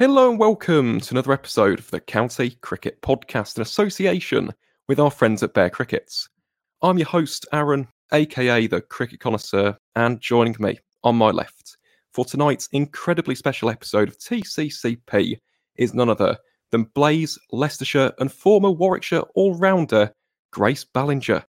[0.00, 4.50] Hello and welcome to another episode of the County Cricket Podcast in association
[4.88, 6.26] with our friends at Bear Crickets.
[6.80, 11.76] I'm your host, Aaron, aka the Cricket Connoisseur, and joining me on my left
[12.14, 15.36] for tonight's incredibly special episode of TCCP
[15.76, 16.38] is none other
[16.70, 20.10] than Blaze, Leicestershire, and former Warwickshire all rounder
[20.50, 21.44] Grace Ballinger.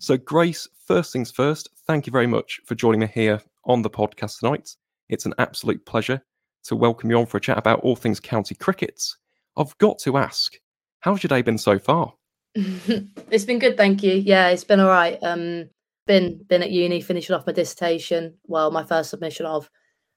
[0.00, 3.88] So, Grace, first things first, thank you very much for joining me here on the
[3.90, 4.74] podcast tonight.
[5.08, 6.20] It's an absolute pleasure
[6.64, 9.16] to welcome you on for a chat about all things county crickets.
[9.56, 10.54] I've got to ask,
[11.00, 12.14] how's your day been so far?
[12.54, 14.14] it's been good, thank you.
[14.14, 15.18] Yeah, it's been all right.
[15.22, 15.68] Um,
[16.06, 18.34] been been at uni, finishing off my dissertation.
[18.46, 19.70] Well, my first submission of,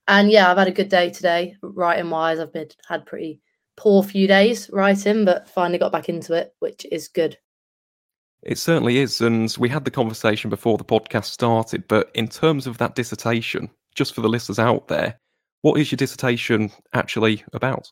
[0.08, 1.56] and yeah, I've had a good day today.
[1.62, 3.42] Writing wise, I've been had pretty
[3.76, 7.38] poor few days writing, but finally got back into it, which is good.
[8.44, 11.88] It certainly is, and we had the conversation before the podcast started.
[11.88, 15.20] But in terms of that dissertation, just for the listeners out there,
[15.68, 17.92] what is your dissertation actually about?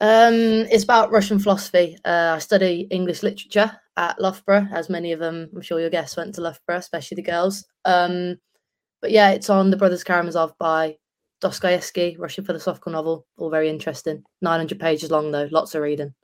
[0.00, 1.96] Um, it's about Russian philosophy.
[2.04, 6.16] Uh, I study English literature at Loughborough, as many of them, I'm sure your guests
[6.16, 7.64] went to Loughborough, especially the girls.
[7.84, 8.36] Um,
[9.00, 10.96] but yeah, it's on the Brothers Karamazov by
[11.40, 13.26] Dostoevsky, Russian philosophical novel.
[13.36, 14.24] All very interesting.
[14.42, 15.48] 900 pages long, though.
[15.52, 16.14] Lots of reading.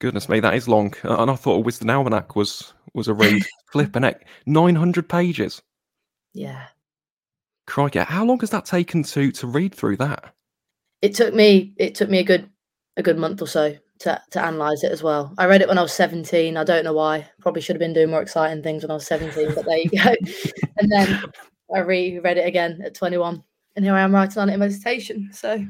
[0.00, 0.92] Goodness me, that is long.
[1.04, 3.44] And I thought a Wisden Almanac was was a read.
[3.72, 5.62] Flipping heck, 900 pages.
[6.32, 6.66] Yeah.
[7.70, 10.34] Crikey, how long has that taken to to read through that?
[11.02, 12.50] It took me it took me a good
[12.96, 15.32] a good month or so to to analyze it as well.
[15.38, 16.56] I read it when I was 17.
[16.56, 17.28] I don't know why.
[17.40, 19.88] Probably should have been doing more exciting things when I was 17, but there you
[19.90, 19.98] go.
[20.78, 21.22] and then
[21.72, 23.40] I reread it again at 21,
[23.76, 25.30] and here I am writing on it in meditation.
[25.32, 25.64] So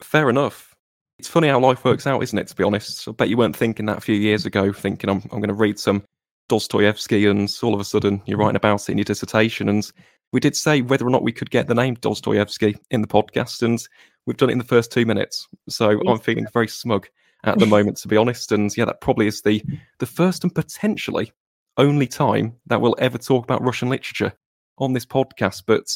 [0.00, 0.74] fair enough.
[1.20, 2.48] It's funny how life works out, isn't it?
[2.48, 5.22] To be honest, I bet you weren't thinking that a few years ago, thinking I'm
[5.30, 6.02] I'm going to read some
[6.48, 9.92] Dostoevsky, and all of a sudden you're writing about it in your dissertation, and
[10.34, 13.62] we did say whether or not we could get the name Dostoevsky in the podcast,
[13.62, 13.80] and
[14.26, 15.46] we've done it in the first two minutes.
[15.68, 16.00] So.
[16.08, 17.06] I'm feeling very smug
[17.44, 18.50] at the moment, to be honest.
[18.50, 19.62] And yeah, that probably is the
[20.00, 21.32] the first and potentially
[21.76, 24.32] only time that we'll ever talk about Russian literature
[24.78, 25.62] on this podcast.
[25.68, 25.86] But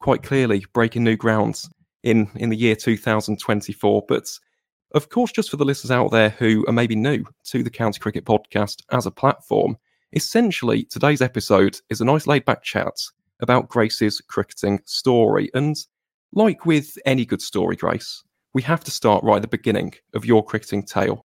[0.00, 1.70] quite clearly, breaking new grounds
[2.02, 4.04] in in the year 2024.
[4.08, 4.28] But
[4.92, 8.00] of course, just for the listeners out there who are maybe new to the County
[8.00, 9.78] Cricket Podcast as a platform,
[10.12, 12.96] essentially today's episode is a nice laid back chat
[13.40, 15.50] about Grace's cricketing story.
[15.54, 15.76] And
[16.32, 18.22] like with any good story, Grace,
[18.54, 21.24] we have to start right at the beginning of your cricketing tale.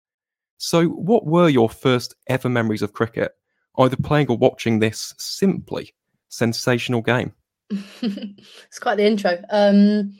[0.58, 3.32] So, what were your first ever memories of cricket,
[3.78, 5.94] either playing or watching this simply
[6.28, 7.32] sensational game?
[7.70, 9.40] it's quite the intro.
[9.50, 10.18] Um,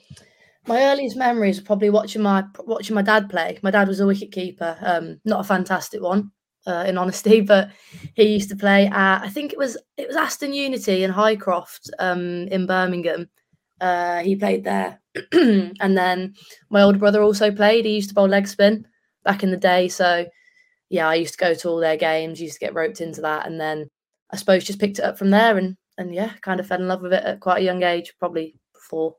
[0.67, 3.59] my earliest memories are probably watching my watching my dad play.
[3.63, 6.31] My dad was a wicket keeper, um, not a fantastic one,
[6.69, 7.71] uh, in honesty, but
[8.15, 11.91] he used to play at I think it was it was Aston Unity in Highcroft
[11.99, 13.29] um, in Birmingham.
[13.81, 15.01] Uh, he played there,
[15.33, 16.35] and then
[16.69, 17.85] my older brother also played.
[17.85, 18.87] He used to bowl leg spin
[19.25, 20.27] back in the day, so
[20.91, 22.41] yeah, I used to go to all their games.
[22.41, 23.89] Used to get roped into that, and then
[24.31, 26.89] I suppose just picked it up from there, and and yeah, kind of fell in
[26.89, 29.15] love with it at quite a young age, probably before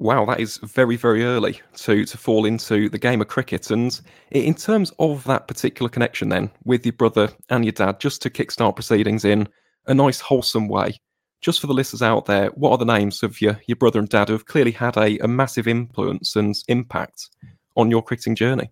[0.00, 3.70] Wow, that is very, very early to to fall into the game of cricket.
[3.72, 4.00] And
[4.30, 8.30] in terms of that particular connection, then with your brother and your dad, just to
[8.30, 9.48] kickstart proceedings in
[9.86, 10.96] a nice, wholesome way,
[11.40, 14.08] just for the listeners out there, what are the names of your your brother and
[14.08, 17.28] dad who have clearly had a, a massive influence and impact
[17.76, 18.70] on your cricketing journey?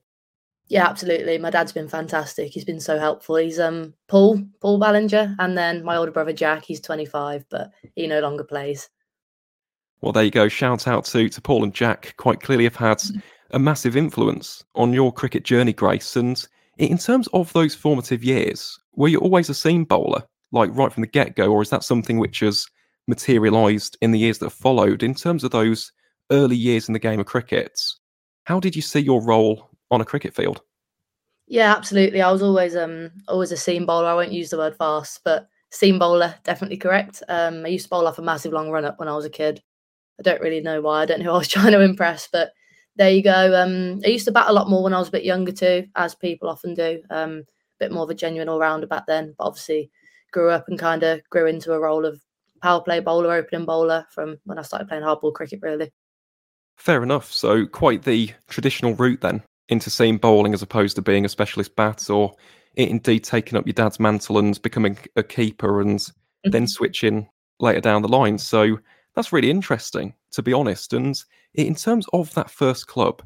[0.68, 1.38] Yeah, absolutely.
[1.38, 2.52] My dad's been fantastic.
[2.52, 3.36] He's been so helpful.
[3.36, 6.64] He's um Paul Paul Ballinger, and then my older brother Jack.
[6.64, 8.88] He's 25, but he no longer plays.
[10.00, 10.48] Well, there you go.
[10.48, 12.14] Shout out to, to Paul and Jack.
[12.16, 13.22] Quite clearly have had mm.
[13.52, 16.16] a massive influence on your cricket journey, Grace.
[16.16, 16.46] And
[16.78, 21.02] in terms of those formative years, were you always a seam bowler, like right from
[21.02, 22.66] the get go, or is that something which has
[23.08, 25.02] materialised in the years that followed?
[25.02, 25.92] In terms of those
[26.30, 27.80] early years in the game of cricket,
[28.44, 30.60] how did you see your role on a cricket field?
[31.46, 32.22] Yeah, absolutely.
[32.22, 34.08] I was always um always a seam bowler.
[34.08, 37.22] I won't use the word fast, but seam bowler definitely correct.
[37.28, 39.30] Um, I used to bowl off a massive long run up when I was a
[39.30, 39.62] kid.
[40.18, 41.02] I don't really know why.
[41.02, 42.52] I don't know who I was trying to impress, but
[42.96, 43.54] there you go.
[43.54, 45.86] Um, I used to bat a lot more when I was a bit younger too,
[45.96, 47.02] as people often do.
[47.10, 47.40] Um,
[47.80, 49.90] a bit more of a genuine all rounder back then, but obviously
[50.32, 52.20] grew up and kind of grew into a role of
[52.62, 55.92] power play bowler, opening bowler from when I started playing hardball cricket, really.
[56.76, 57.32] Fair enough.
[57.32, 61.74] So quite the traditional route then into seam bowling as opposed to being a specialist
[61.76, 62.34] bat or
[62.74, 66.50] indeed taking up your dad's mantle and becoming a keeper and mm-hmm.
[66.50, 68.38] then switching later down the line.
[68.38, 68.78] So
[69.16, 70.92] that's really interesting, to be honest.
[70.92, 71.20] And
[71.54, 73.22] in terms of that first club,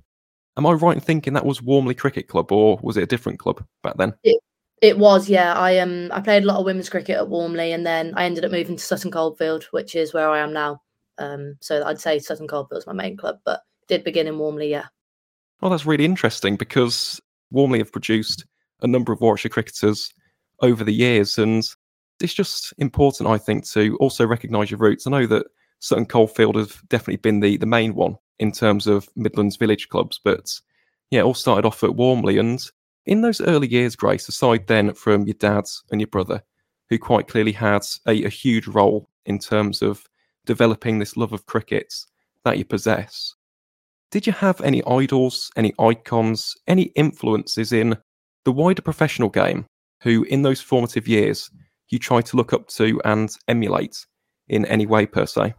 [0.57, 3.41] am I right in thinking that was Walmley Cricket Club, or was it a different
[3.41, 4.15] club back then?
[4.23, 4.41] It,
[4.81, 5.53] it was, yeah.
[5.55, 8.45] I um I played a lot of women's cricket at Walmley, and then I ended
[8.45, 10.81] up moving to Sutton Coldfield, which is where I am now.
[11.19, 14.71] Um, so I'd say Sutton Coldfield is my main club, but did begin in Walmley,
[14.71, 14.87] yeah.
[15.61, 17.21] Oh, that's really interesting because
[17.51, 18.47] Walmley have produced
[18.81, 20.11] a number of Warwickshire cricketers
[20.63, 21.65] over the years, and
[22.21, 25.07] it's just important, I think, to also recognise your roots.
[25.07, 25.47] I know that
[25.81, 30.21] Sutton Coldfield have definitely been the, the main one in terms of Midlands village clubs,
[30.23, 30.61] but
[31.11, 32.38] yeah, it all started off at Walmley.
[32.38, 32.62] And
[33.06, 36.43] in those early years, Grace, aside then from your dad and your brother,
[36.88, 40.06] who quite clearly had a, a huge role in terms of
[40.47, 41.93] developing this love of cricket
[42.44, 43.35] that you possess,
[44.11, 47.97] did you have any idols, any icons, any influences in
[48.44, 49.67] the wider professional game
[50.03, 51.50] who, in those formative years,
[51.91, 54.05] you try to look up to and emulate
[54.49, 55.55] in any way, per se?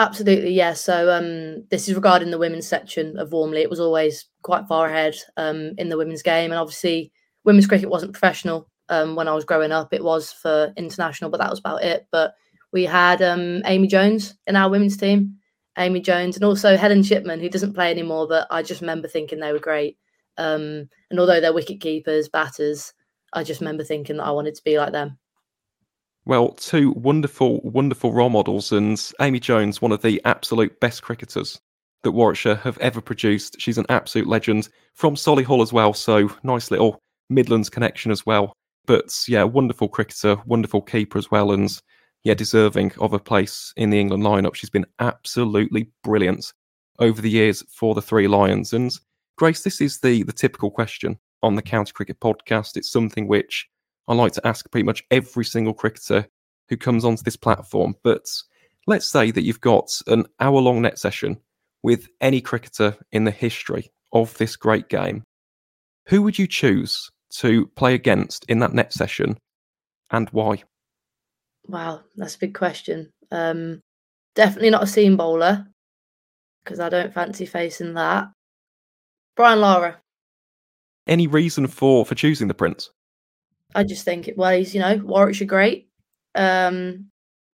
[0.00, 0.72] Absolutely, yeah.
[0.72, 3.60] So um, this is regarding the women's section of Walmley.
[3.60, 7.12] It was always quite far ahead um, in the women's game, and obviously,
[7.44, 9.92] women's cricket wasn't professional um, when I was growing up.
[9.92, 12.06] It was for international, but that was about it.
[12.10, 12.34] But
[12.72, 15.36] we had um, Amy Jones in our women's team,
[15.76, 18.26] Amy Jones, and also Helen Shipman, who doesn't play anymore.
[18.26, 19.98] But I just remember thinking they were great.
[20.38, 22.94] Um, and although they're wicket keepers, batters,
[23.34, 25.18] I just remember thinking that I wanted to be like them.
[26.30, 31.60] Well, two wonderful, wonderful role models, and Amy Jones, one of the absolute best cricketers
[32.04, 33.60] that Warwickshire have ever produced.
[33.60, 37.00] She's an absolute legend from Solihull as well, so nice little
[37.30, 38.52] Midlands connection as well.
[38.86, 41.68] But yeah, wonderful cricketer, wonderful keeper as well, and
[42.22, 44.54] yeah, deserving of a place in the England lineup.
[44.54, 46.52] She's been absolutely brilliant
[47.00, 48.72] over the years for the Three Lions.
[48.72, 48.96] And
[49.36, 52.76] Grace, this is the the typical question on the County Cricket Podcast.
[52.76, 53.68] It's something which
[54.10, 56.26] I like to ask pretty much every single cricketer
[56.68, 57.94] who comes onto this platform.
[58.02, 58.28] But
[58.88, 61.40] let's say that you've got an hour long net session
[61.84, 65.22] with any cricketer in the history of this great game.
[66.08, 69.38] Who would you choose to play against in that net session
[70.10, 70.64] and why?
[71.68, 73.12] Wow, that's a big question.
[73.30, 73.80] Um,
[74.34, 75.68] definitely not a seam bowler
[76.64, 78.26] because I don't fancy facing that.
[79.36, 80.00] Brian Lara.
[81.06, 82.90] Any reason for for choosing the Prince?
[83.74, 84.36] I just think it.
[84.36, 85.88] Well, he's you know Warwickshire great,
[86.34, 87.10] um,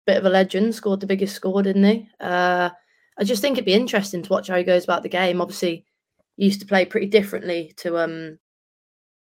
[0.06, 0.74] bit of a legend.
[0.74, 2.08] Scored the biggest score, didn't he?
[2.20, 2.70] Uh,
[3.18, 5.40] I just think it'd be interesting to watch how he goes about the game.
[5.40, 5.84] Obviously,
[6.36, 8.38] used to play pretty differently to um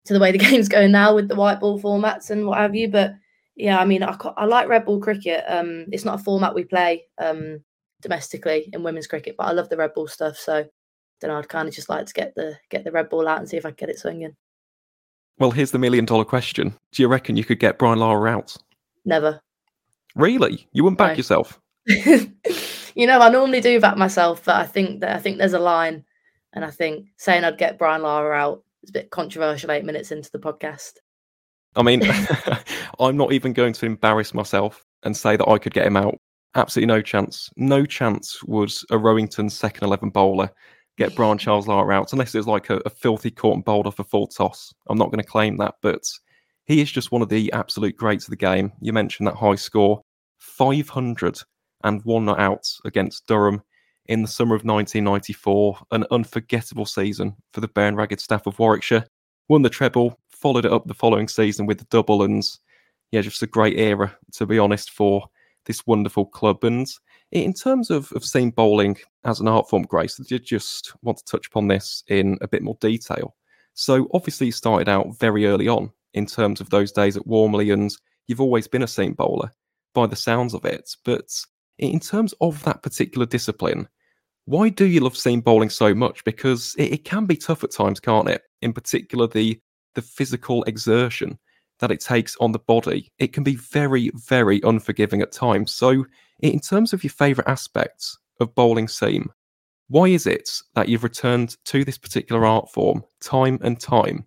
[0.06, 2.74] to the way the game's going now with the white ball formats and what have
[2.74, 2.88] you.
[2.88, 3.14] But
[3.56, 5.44] yeah, I mean, I, I like red ball cricket.
[5.48, 7.60] Um, it's not a format we play um
[8.02, 10.36] domestically in women's cricket, but I love the red ball stuff.
[10.36, 10.64] So,
[11.20, 13.48] then I'd kind of just like to get the get the red ball out and
[13.48, 14.36] see if I can get it swinging.
[15.40, 18.56] Well, here's the million dollar question: Do you reckon you could get Brian Lara out?
[19.06, 19.40] Never.
[20.14, 20.68] Really?
[20.72, 21.16] You wouldn't back no.
[21.16, 21.58] yourself?
[21.86, 25.58] you know, I normally do back myself, but I think that I think there's a
[25.58, 26.04] line,
[26.52, 29.70] and I think saying I'd get Brian Lara out is a bit controversial.
[29.70, 30.92] Eight minutes into the podcast.
[31.74, 32.02] I mean,
[33.00, 36.18] I'm not even going to embarrass myself and say that I could get him out.
[36.54, 37.48] Absolutely no chance.
[37.56, 40.50] No chance would a Rowington second 11 bowler
[40.96, 43.98] get Brian Charles Lara out unless it's like a, a filthy caught and bowled off
[43.98, 44.74] a full toss.
[44.88, 46.02] I'm not going to claim that, but
[46.66, 48.72] he is just one of the absolute greats of the game.
[48.80, 50.02] You mentioned that high score
[50.38, 51.40] 500
[51.84, 53.62] and one not out against Durham
[54.06, 55.78] in the summer of 1994.
[55.92, 59.06] An unforgettable season for the and ragged staff of Warwickshire.
[59.48, 62.44] Won the treble, followed it up the following season with the double, and
[63.10, 65.26] yeah, just a great era, to be honest, for
[65.64, 66.62] this wonderful club.
[66.62, 66.86] And
[67.32, 71.18] in terms of, of seeing bowling as an art form, Grace, I did just want
[71.18, 73.36] to touch upon this in a bit more detail.
[73.74, 77.72] So, obviously, you started out very early on in terms of those days at Walmley,
[77.72, 77.90] and
[78.26, 79.52] you've always been a seam bowler
[79.94, 80.90] by the sounds of it.
[81.04, 81.30] But
[81.78, 83.88] in terms of that particular discipline,
[84.46, 86.24] why do you love seam bowling so much?
[86.24, 88.42] Because it, it can be tough at times, can't it?
[88.62, 89.60] In particular, the
[89.94, 91.38] the physical exertion
[91.80, 95.72] that it takes on the body, it can be very, very unforgiving at times.
[95.72, 96.04] So,
[96.42, 99.30] in terms of your favourite aspects of bowling seam,
[99.88, 104.26] why is it that you've returned to this particular art form time and time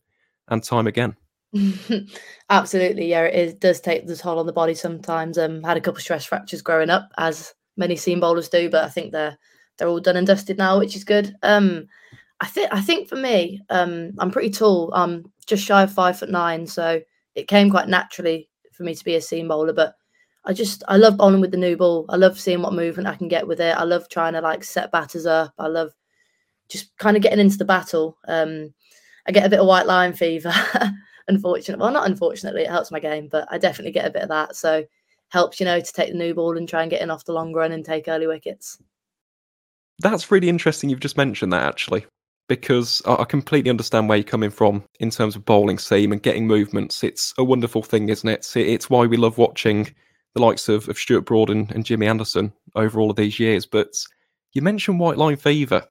[0.50, 1.16] and time again?
[2.50, 5.38] Absolutely, yeah, it, is, does take the toll on the body sometimes.
[5.38, 8.84] Um, had a couple of stress fractures growing up, as many seam bowlers do, but
[8.84, 9.38] I think they're
[9.78, 11.36] they're all done and dusted now, which is good.
[11.42, 11.88] Um,
[12.40, 14.92] I think I think for me, um, I'm pretty tall.
[14.94, 17.02] I'm just shy of five foot nine, so
[17.36, 19.74] it came quite naturally for me to be a seam bowler.
[19.74, 19.96] But
[20.46, 22.06] I just I love bowling with the new ball.
[22.10, 23.76] I love seeing what movement I can get with it.
[23.78, 25.54] I love trying to like set batters up.
[25.58, 25.92] I love
[26.70, 28.18] just kind of getting into the battle.
[28.28, 28.74] Um,
[29.28, 30.54] I get a bit of white line fever,
[31.28, 31.82] unfortunately.
[31.82, 34.56] Well, not unfortunately, it helps my game, but I definitely get a bit of that.
[34.56, 34.84] So
[35.30, 37.34] helps, you know, to take the new ball and try and get in off the
[37.34, 38.78] long run and take early wickets.
[40.00, 40.90] That's really interesting.
[40.90, 42.06] You've just mentioned that actually
[42.50, 46.46] because I completely understand where you're coming from in terms of bowling seam and getting
[46.46, 47.04] movements.
[47.04, 48.46] It's a wonderful thing, isn't it?
[48.56, 49.94] It's why we love watching
[50.34, 53.66] the likes of, of Stuart Broad and, and Jimmy Anderson over all of these years.
[53.66, 53.96] But
[54.54, 55.84] you mentioned white line fever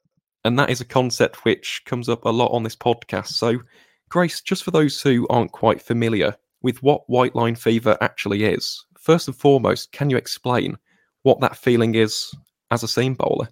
[0.45, 3.29] And that is a concept which comes up a lot on this podcast.
[3.29, 3.61] So,
[4.09, 8.85] Grace, just for those who aren't quite familiar with what white line fever actually is,
[8.99, 10.77] first and foremost, can you explain
[11.23, 12.35] what that feeling is
[12.71, 13.49] as a seam bowler?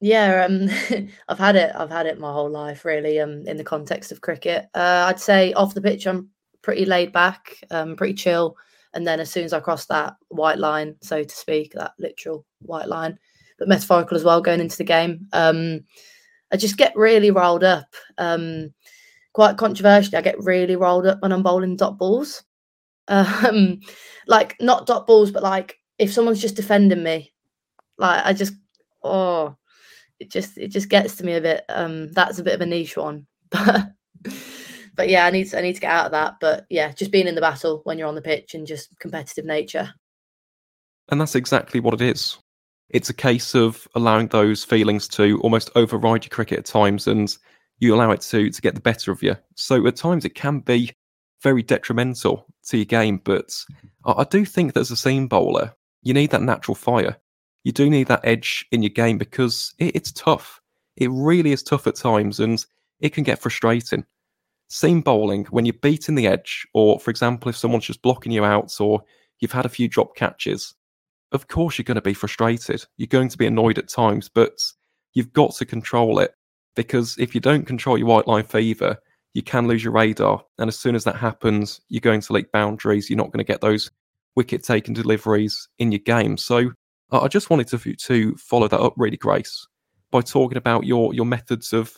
[0.00, 0.68] Yeah, um,
[1.28, 1.72] I've had it.
[1.74, 3.20] I've had it my whole life, really.
[3.20, 6.30] Um, in the context of cricket, uh, I'd say off the pitch, I'm
[6.62, 8.56] pretty laid back, um, pretty chill.
[8.94, 12.44] And then as soon as I cross that white line, so to speak, that literal
[12.60, 13.18] white line,
[13.58, 15.80] but metaphorical as well, going into the game, um,
[16.52, 17.94] I just get really rolled up.
[18.18, 18.74] Um,
[19.32, 22.42] quite controversially, I get really rolled up when I'm bowling dot balls.
[23.08, 23.80] Um,
[24.26, 27.32] like not dot balls, but like if someone's just defending me,
[27.98, 28.54] like I just
[29.02, 29.56] oh,
[30.18, 31.64] it just it just gets to me a bit.
[31.68, 33.92] Um, that's a bit of a niche one, but
[35.00, 36.34] but yeah, I need to, I need to get out of that.
[36.42, 39.46] But yeah, just being in the battle when you're on the pitch and just competitive
[39.46, 39.94] nature.
[41.08, 42.36] And that's exactly what it is.
[42.90, 47.34] It's a case of allowing those feelings to almost override your cricket at times, and
[47.78, 49.36] you allow it to to get the better of you.
[49.54, 50.92] So at times it can be
[51.42, 53.22] very detrimental to your game.
[53.24, 53.56] But
[54.04, 57.16] I, I do think that as a seam bowler, you need that natural fire.
[57.64, 60.60] You do need that edge in your game because it, it's tough.
[60.98, 62.62] It really is tough at times, and
[63.00, 64.04] it can get frustrating.
[64.72, 68.44] Seam bowling, when you're beating the edge, or for example, if someone's just blocking you
[68.44, 69.02] out, or
[69.40, 70.74] you've had a few drop catches,
[71.32, 72.84] of course you're going to be frustrated.
[72.96, 74.52] You're going to be annoyed at times, but
[75.12, 76.32] you've got to control it
[76.76, 78.96] because if you don't control your white line fever,
[79.34, 80.44] you can lose your radar.
[80.58, 83.10] And as soon as that happens, you're going to leak boundaries.
[83.10, 83.90] You're not going to get those
[84.36, 86.36] wicket taking deliveries in your game.
[86.36, 86.70] So
[87.10, 89.66] I just wanted to to follow that up really, Grace,
[90.12, 91.96] by talking about your your methods of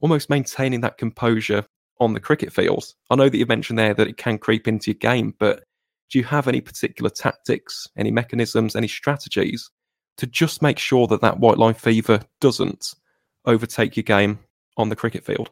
[0.00, 1.64] almost maintaining that composure
[2.00, 2.84] on the cricket field.
[3.10, 5.64] I know that you mentioned there that it can creep into your game, but
[6.10, 9.70] do you have any particular tactics, any mechanisms, any strategies
[10.18, 12.94] to just make sure that that white line fever doesn't
[13.46, 14.38] overtake your game
[14.76, 15.50] on the cricket field?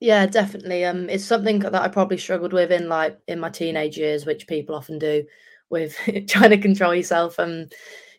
[0.00, 0.84] Yeah, definitely.
[0.84, 4.46] Um, it's something that I probably struggled with in like in my teenage years, which
[4.46, 5.24] people often do
[5.70, 5.96] with
[6.28, 7.66] trying to control yourself um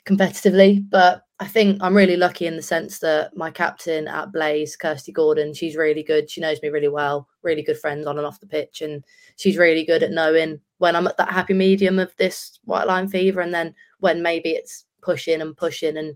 [0.05, 0.87] competitively.
[0.89, 5.11] But I think I'm really lucky in the sense that my captain at Blaze, Kirsty
[5.11, 6.29] Gordon, she's really good.
[6.29, 8.81] She knows me really well, really good friends on and off the pitch.
[8.81, 9.03] And
[9.35, 13.09] she's really good at knowing when I'm at that happy medium of this white line
[13.09, 15.97] fever and then when maybe it's pushing and pushing.
[15.97, 16.15] And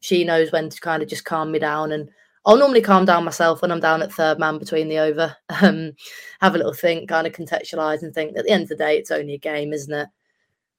[0.00, 1.92] she knows when to kind of just calm me down.
[1.92, 2.08] And
[2.44, 5.92] I'll normally calm down myself when I'm down at third man between the over, um,
[6.40, 8.96] have a little think, kind of contextualize and think at the end of the day,
[8.96, 10.08] it's only a game, isn't it?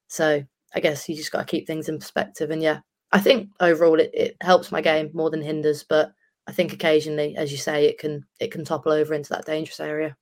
[0.08, 0.44] So
[0.76, 2.52] I guess you just got to keep things in perspective.
[2.52, 2.80] And yeah,
[3.12, 6.12] I think overall it, it helps my game more than hinders, but
[6.48, 9.80] I think occasionally, as you say, it can it can topple over into that dangerous
[9.80, 10.16] area.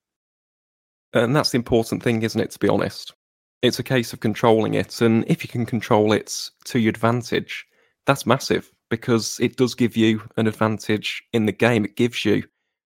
[1.14, 2.52] And that's the important thing, isn't it?
[2.52, 3.14] To be honest,
[3.62, 7.66] it's a case of controlling it, and if you can control it to your advantage,
[8.06, 11.86] that's massive because it does give you an advantage in the game.
[11.86, 12.44] It gives you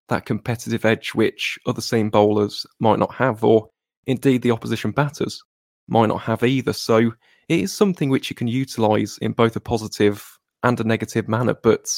[0.07, 3.69] that competitive edge which other seam bowlers might not have, or
[4.05, 5.41] indeed the opposition batters
[5.87, 6.73] might not have either.
[6.73, 7.11] So
[7.49, 11.55] it is something which you can utilize in both a positive and a negative manner.
[11.55, 11.89] But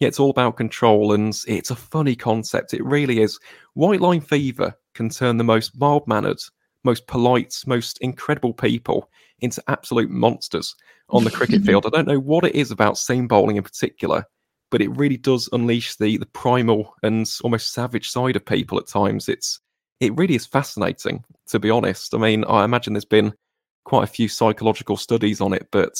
[0.00, 2.74] yeah, it's all about control and it's a funny concept.
[2.74, 3.38] It really is.
[3.74, 6.40] White line fever can turn the most mild mannered,
[6.84, 9.08] most polite, most incredible people
[9.40, 10.74] into absolute monsters
[11.08, 11.86] on the cricket field.
[11.86, 14.24] I don't know what it is about seam bowling in particular,
[14.70, 18.88] but it really does unleash the the primal and almost savage side of people at
[18.88, 19.28] times.
[19.28, 19.60] It's
[20.00, 22.12] it really is fascinating, to be honest.
[22.12, 23.32] I mean, I imagine there's been
[23.86, 25.96] quite a few psychological studies on it, but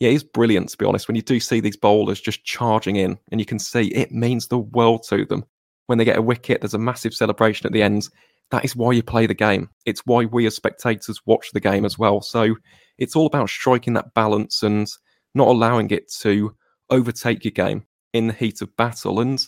[0.00, 1.08] yeah, it's brilliant to be honest.
[1.08, 4.46] When you do see these bowlers just charging in, and you can see it means
[4.46, 5.44] the world to them.
[5.86, 8.08] When they get a wicket, there's a massive celebration at the end.
[8.50, 9.70] That is why you play the game.
[9.86, 12.20] It's why we as spectators watch the game as well.
[12.20, 12.54] So
[12.98, 14.86] it's all about striking that balance and
[15.34, 16.54] not allowing it to
[16.90, 19.20] overtake your game in the heat of battle.
[19.20, 19.42] And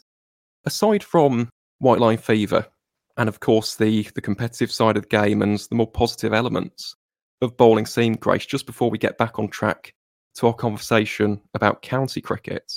[0.65, 2.67] aside from white line fever,
[3.19, 6.97] and of course the the competitive side of the game and the more positive elements,
[7.41, 9.95] of bowling seam, Grace, just before we get back on track
[10.37, 12.73] to our conversation about county cricket,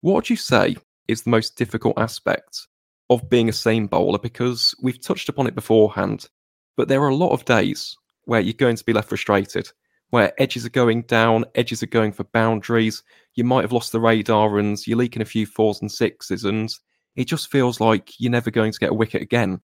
[0.00, 0.76] what would you say
[1.08, 2.66] is the most difficult aspect
[3.10, 4.18] of being a seam bowler?
[4.18, 6.28] Because we've touched upon it beforehand,
[6.76, 9.70] but there are a lot of days where you're going to be left frustrated,
[10.10, 13.02] where edges are going down, edges are going for boundaries.
[13.34, 16.70] You might have lost the radar and you're leaking a few fours and sixes, and
[17.16, 19.60] it just feels like you're never going to get a wicket again.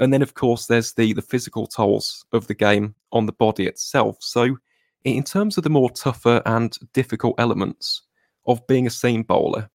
[0.00, 3.66] And then, of course, there's the the physical tolls of the game on the body
[3.66, 4.16] itself.
[4.20, 4.56] So,
[5.04, 8.02] in terms of the more tougher and difficult elements
[8.46, 9.70] of being a seam bowler,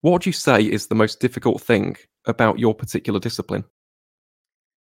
[0.00, 1.96] what would you say is the most difficult thing
[2.26, 3.64] about your particular discipline?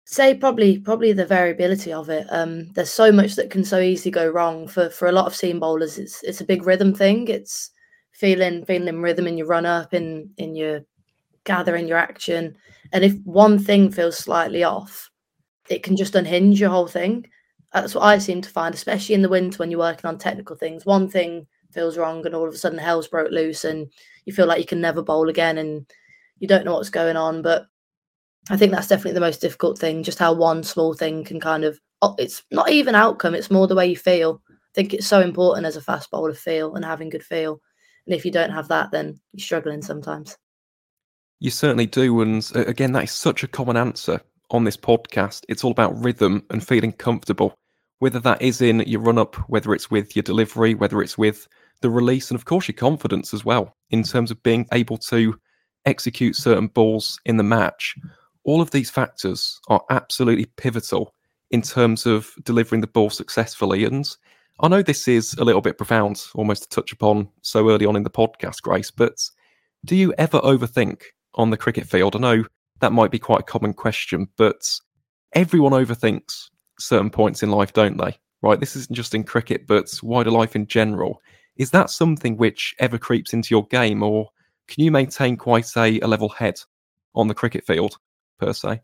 [0.06, 2.26] Say probably probably the variability of it.
[2.30, 5.36] Um, there's so much that can so easily go wrong for for a lot of
[5.36, 5.98] seam bowlers.
[5.98, 7.28] It's it's a big rhythm thing.
[7.28, 7.72] It's
[8.12, 10.82] feeling feeling rhythm in your run up, in in your
[11.44, 12.58] gathering your action.
[12.94, 15.10] And if one thing feels slightly off,
[15.70, 17.28] it can just unhinge your whole thing.
[17.74, 20.56] That's what I seem to find, especially in the winter when you're working on technical
[20.56, 20.86] things.
[20.86, 23.92] One thing feels wrong, and all of a sudden hell's broke loose, and
[24.26, 25.86] you feel like you can never bowl again, and
[26.40, 27.42] you don't know what's going on.
[27.42, 27.68] But
[28.50, 31.64] I think that's definitely the most difficult thing, just how one small thing can kind
[31.64, 34.42] of oh, it's not even outcome, it's more the way you feel.
[34.50, 37.62] I think it's so important as a fast bowler feel and having good feel.
[38.06, 40.38] And if you don't have that, then you're struggling sometimes.
[41.40, 42.22] You certainly do.
[42.22, 45.44] And uh, again, that is such a common answer on this podcast.
[45.50, 47.56] It's all about rhythm and feeling comfortable
[48.00, 51.48] whether that is in your run up, whether it's with your delivery, whether it's with
[51.82, 55.40] the release, and of course your confidence as well, in terms of being able to
[55.86, 57.96] execute certain balls in the match.
[58.44, 61.14] All of these factors are absolutely pivotal
[61.52, 63.86] in terms of delivering the ball successfully.
[63.86, 64.08] And
[64.60, 67.96] I know this is a little bit profound, almost to touch upon so early on
[67.96, 69.30] in the podcast, Grace, but
[69.84, 71.02] do you ever overthink
[71.36, 72.16] on the cricket field?
[72.16, 72.44] I know
[72.80, 74.62] that might be quite a common question, but
[75.34, 76.50] everyone overthinks
[76.80, 78.18] certain points in life, don't they?
[78.42, 78.60] Right?
[78.60, 81.22] This isn't just in cricket, but wider life in general.
[81.58, 84.30] Is that something which ever creeps into your game, or
[84.68, 86.56] can you maintain quite a, a level head
[87.14, 87.98] on the cricket field
[88.40, 88.82] per se?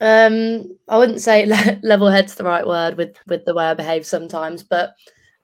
[0.00, 1.46] Um, I wouldn't say
[1.82, 4.94] level head's the right word with with the way I behave sometimes, but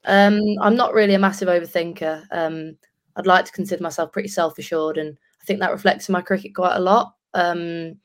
[0.07, 2.25] um, I'm not really a massive overthinker.
[2.31, 2.79] Um,
[3.17, 6.55] I'd like to consider myself pretty self assured, and think that reflects in my cricket
[6.55, 7.15] quite a lot.
[7.35, 7.97] Um,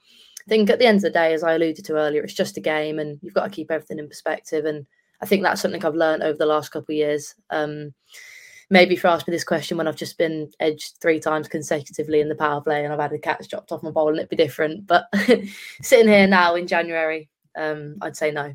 [0.45, 2.57] I think at the end of the day, as I alluded to earlier, it's just
[2.57, 4.65] a game, and you've got to keep everything in perspective.
[4.65, 4.85] And
[5.21, 7.35] I think that's something I've learned over the last couple of years.
[7.49, 7.93] Um,
[8.69, 12.21] maybe if you ask me this question when I've just been edged three times consecutively
[12.21, 14.29] in the power play and I've had a catch dropped off my bowl, and it'd
[14.29, 14.87] be different.
[14.87, 15.05] But
[15.81, 18.53] sitting here now in January, um, I'd say no.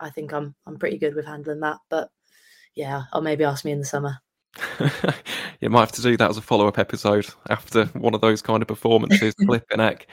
[0.00, 1.78] I think I'm I'm pretty good with handling that.
[1.88, 2.10] But
[2.74, 4.18] yeah, or maybe ask me in the summer.
[5.60, 8.42] you might have to do that as a follow up episode after one of those
[8.42, 10.06] kind of performances, flipping heck.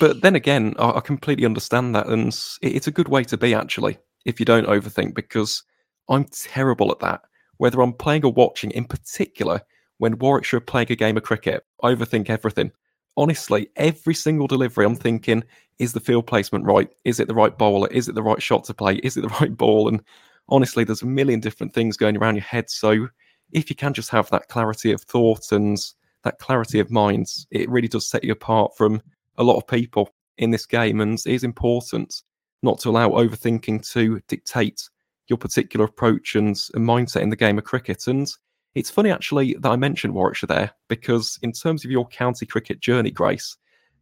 [0.00, 2.28] But then again, I, I completely understand that, and
[2.62, 5.62] it, it's a good way to be actually if you don't overthink because
[6.08, 7.22] I'm terrible at that.
[7.58, 9.60] Whether I'm playing or watching, in particular,
[9.98, 12.70] when Warwickshire are playing a game of cricket, I overthink everything.
[13.16, 15.42] Honestly, every single delivery, I'm thinking,
[15.78, 16.88] is the field placement right?
[17.04, 17.88] Is it the right bowler?
[17.88, 18.96] Is it the right shot to play?
[18.96, 19.88] Is it the right ball?
[19.88, 20.02] And
[20.48, 22.68] honestly, there's a million different things going around your head.
[22.68, 23.08] So
[23.52, 25.78] if you can just have that clarity of thought and
[26.24, 29.00] that clarity of mind, it really does set you apart from
[29.38, 31.00] a lot of people in this game.
[31.00, 32.22] And it is important
[32.62, 34.88] not to allow overthinking to dictate
[35.28, 38.06] your particular approach and, and mindset in the game of cricket.
[38.06, 38.28] And
[38.74, 42.80] it's funny actually that I mentioned Warwickshire there, because in terms of your county cricket
[42.80, 43.56] journey, Grace,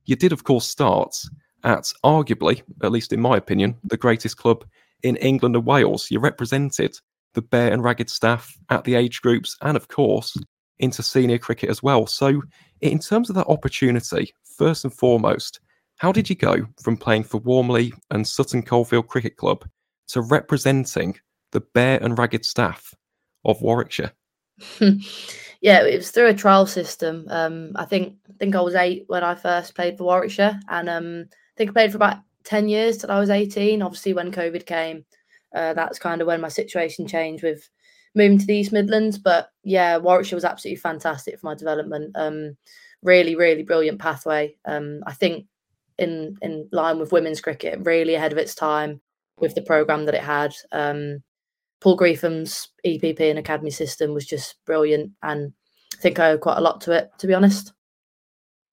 [0.07, 1.16] you did, of course, start
[1.62, 4.64] at arguably, at least in my opinion, the greatest club
[5.02, 6.11] in England and Wales.
[6.11, 6.98] You represented
[7.35, 10.37] the bear and ragged staff at the age groups, and of course,
[10.79, 12.07] into senior cricket as well.
[12.07, 12.42] So,
[12.81, 15.61] in terms of that opportunity, first and foremost,
[15.97, 19.64] how did you go from playing for Walmley and Sutton Coldfield Cricket Club
[20.09, 21.16] to representing
[21.53, 22.94] the bear and ragged staff
[23.44, 24.12] of Warwickshire?
[24.81, 27.27] yeah, it was through a trial system.
[27.29, 30.88] Um, I think I think I was eight when I first played for Warwickshire, and
[30.88, 33.83] um, I think I played for about ten years till I was eighteen.
[33.83, 35.05] Obviously, when COVID came,
[35.55, 37.69] uh, that's kind of when my situation changed with
[38.14, 39.19] moving to the East Midlands.
[39.19, 42.12] But yeah, Warwickshire was absolutely fantastic for my development.
[42.14, 42.57] Um,
[43.03, 44.57] really, really brilliant pathway.
[44.64, 45.47] Um, I think
[45.99, 49.01] in in line with women's cricket, really ahead of its time
[49.38, 50.55] with the program that it had.
[50.73, 51.23] Um,
[51.81, 55.53] Paul Greetham's EPP and academy system was just brilliant, and
[55.95, 57.73] I think I owe quite a lot to it, to be honest.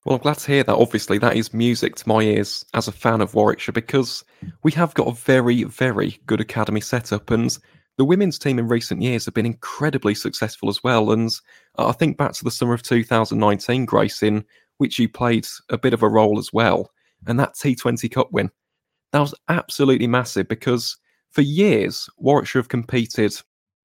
[0.06, 0.76] Well, I'm glad to hear that.
[0.76, 4.24] Obviously, that is music to my ears as a fan of Warwickshire because
[4.64, 7.56] we have got a very, very good academy setup, and
[7.98, 11.12] the women's team in recent years have been incredibly successful as well.
[11.12, 11.30] And
[11.78, 14.44] I think back to the summer of 2019, Grace, in
[14.80, 16.90] which you played a bit of a role as well,
[17.28, 18.50] and that T20 Cup win.
[19.12, 20.98] That was absolutely massive because
[21.30, 23.36] for years, Warwickshire have competed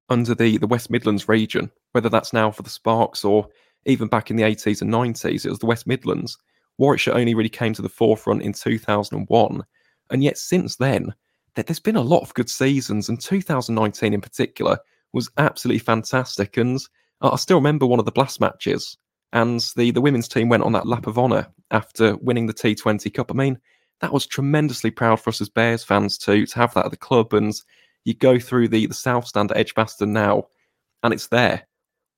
[0.08, 3.48] under the, the West Midlands region, whether that's now for the Sparks or
[3.86, 6.36] even back in the 80s and 90s, it was the West Midlands.
[6.78, 9.64] Warwickshire only really came to the forefront in 2001.
[10.10, 11.14] And yet, since then,
[11.54, 14.78] there's been a lot of good seasons, and 2019 in particular
[15.12, 16.56] was absolutely fantastic.
[16.56, 16.78] And
[17.22, 18.98] I still remember one of the blast matches,
[19.32, 23.12] and the, the women's team went on that lap of honour after winning the T20
[23.14, 23.30] Cup.
[23.30, 23.58] I mean,
[24.00, 26.96] that was tremendously proud for us as Bears fans to, to have that at the
[26.96, 27.32] club.
[27.32, 27.54] And
[28.04, 30.44] you go through the, the South Stand at Edgbaston now,
[31.02, 31.66] and it's there.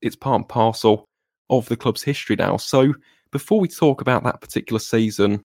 [0.02, 1.07] It's part and parcel
[1.50, 2.56] of the club's history now.
[2.56, 2.94] So
[3.30, 5.44] before we talk about that particular season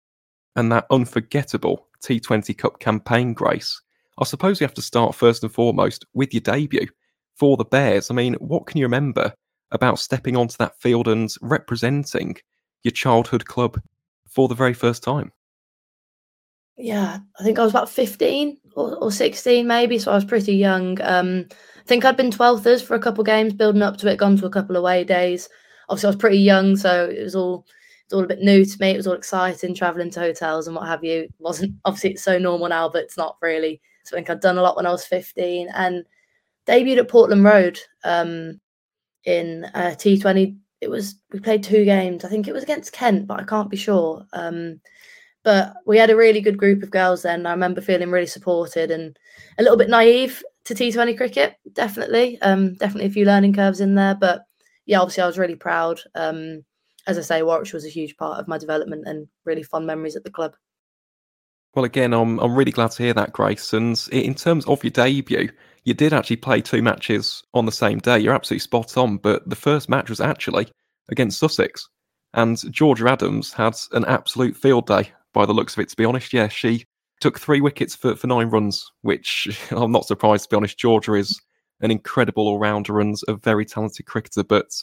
[0.55, 3.81] and that unforgettable T20 Cup campaign, Grace,
[4.19, 6.87] I suppose we have to start first and foremost with your debut
[7.35, 8.11] for the Bears.
[8.11, 9.33] I mean, what can you remember
[9.71, 12.37] about stepping onto that field and representing
[12.83, 13.81] your childhood club
[14.29, 15.31] for the very first time?
[16.77, 20.55] Yeah, I think I was about 15 or, or 16 maybe, so I was pretty
[20.55, 20.99] young.
[21.01, 24.17] Um, I think I'd been 12thers for a couple of games, building up to it,
[24.17, 25.49] gone to a couple of away days.
[25.89, 27.65] Obviously, I was pretty young, so it was all
[28.05, 28.91] it's all a bit new to me.
[28.91, 31.21] It was all exciting, traveling to hotels and what have you.
[31.21, 33.81] It wasn't obviously it's so normal now, but it's not really.
[34.03, 36.05] So I think I'd done a lot when I was 15 and
[36.67, 38.59] debuted at Portland Road um,
[39.25, 40.57] in uh, T20.
[40.81, 42.25] It was we played two games.
[42.25, 44.25] I think it was against Kent, but I can't be sure.
[44.33, 44.81] Um,
[45.43, 47.45] but we had a really good group of girls then.
[47.45, 49.17] I remember feeling really supported and
[49.57, 52.41] a little bit naive to T20 cricket, definitely.
[52.41, 54.15] Um, definitely a few learning curves in there.
[54.15, 54.43] But
[54.85, 56.01] yeah, obviously I was really proud.
[56.15, 56.63] Um,
[57.07, 60.15] as I say, Warwickshire was a huge part of my development and really fond memories
[60.15, 60.55] at the club.
[61.75, 63.73] Well, again, I'm I'm really glad to hear that, Grace.
[63.73, 65.49] And in terms of your debut,
[65.85, 68.19] you did actually play two matches on the same day.
[68.19, 69.17] You're absolutely spot on.
[69.17, 70.67] But the first match was actually
[71.09, 71.89] against Sussex,
[72.33, 75.89] and Georgia Adams had an absolute field day by the looks of it.
[75.89, 76.85] To be honest, yeah, she
[77.21, 80.77] took three wickets for, for nine runs, which I'm not surprised to be honest.
[80.77, 81.41] Georgia is
[81.83, 84.43] an incredible all rounder and a very talented cricketer.
[84.43, 84.73] But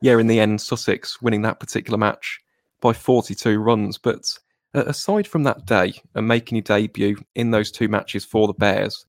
[0.00, 2.38] yeah, in the end, Sussex winning that particular match
[2.80, 3.98] by 42 runs.
[3.98, 4.38] But
[4.74, 9.06] aside from that day and making your debut in those two matches for the Bears,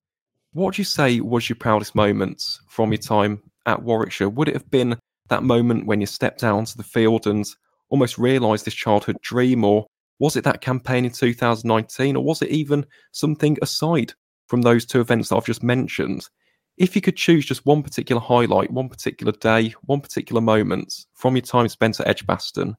[0.52, 4.28] what do you say was your proudest moments from your time at Warwickshire?
[4.28, 4.96] Would it have been
[5.28, 7.44] that moment when you stepped out onto the field and
[7.88, 9.86] almost realised this childhood dream, or
[10.18, 14.12] was it that campaign in 2019, or was it even something aside
[14.46, 16.28] from those two events that I've just mentioned?
[16.76, 21.36] If you could choose just one particular highlight, one particular day, one particular moment from
[21.36, 22.76] your time spent at Edgbaston,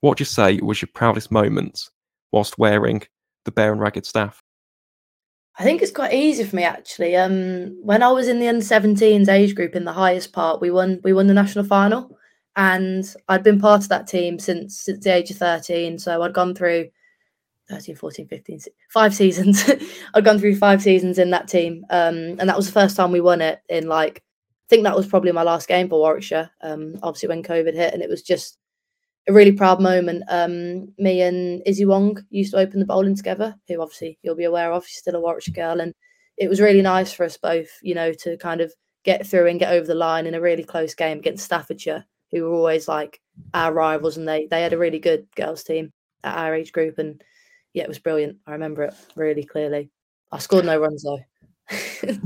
[0.00, 1.90] what would you say was your proudest moment
[2.32, 3.02] whilst wearing
[3.44, 4.42] the Bear and Ragged staff?
[5.58, 7.16] I think it's quite easy for me actually.
[7.16, 10.70] Um, when I was in the under 17s age group in the highest part, we
[10.70, 12.18] won we won the national final
[12.56, 16.32] and I'd been part of that team since since the age of 13 so I'd
[16.32, 16.88] gone through
[17.70, 19.64] 13 14 15 five seasons.
[20.14, 23.12] I'd gone through five seasons in that team um, and that was the first time
[23.12, 24.22] we won it in like
[24.66, 27.94] I think that was probably my last game for Warwickshire um, obviously when covid hit
[27.94, 28.58] and it was just
[29.26, 30.22] a really proud moment.
[30.28, 34.44] Um, me and Issy Wong used to open the bowling together who obviously you'll be
[34.44, 35.94] aware of she's still a Warwickshire girl and
[36.36, 38.72] it was really nice for us both you know to kind of
[39.04, 42.42] get through and get over the line in a really close game against Staffordshire who
[42.42, 43.20] were always like
[43.54, 45.92] our rivals, and they they had a really good girls team
[46.24, 47.22] at our age group, and
[47.74, 48.38] yeah, it was brilliant.
[48.46, 49.90] I remember it really clearly.
[50.32, 51.20] I scored no runs though.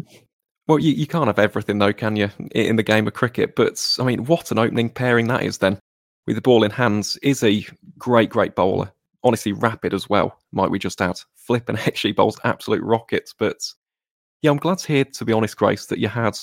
[0.68, 3.56] well, you, you can't have everything though, can you, in the game of cricket?
[3.56, 5.78] But I mean, what an opening pairing that is then.
[6.26, 8.92] With the ball in hands, is a great, great bowler.
[9.24, 10.38] Honestly, rapid as well.
[10.52, 11.18] Might we just add?
[11.34, 13.34] Flip and actually bowls absolute rockets.
[13.36, 13.66] But
[14.42, 16.38] yeah, I'm glad to hear, to be honest, Grace, that you had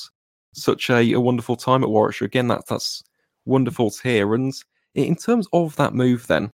[0.53, 2.25] such a, a wonderful time at Warwickshire.
[2.25, 3.03] Again, that that's
[3.45, 4.33] wonderful to hear.
[4.33, 4.53] And
[4.95, 6.49] in terms of that move, then,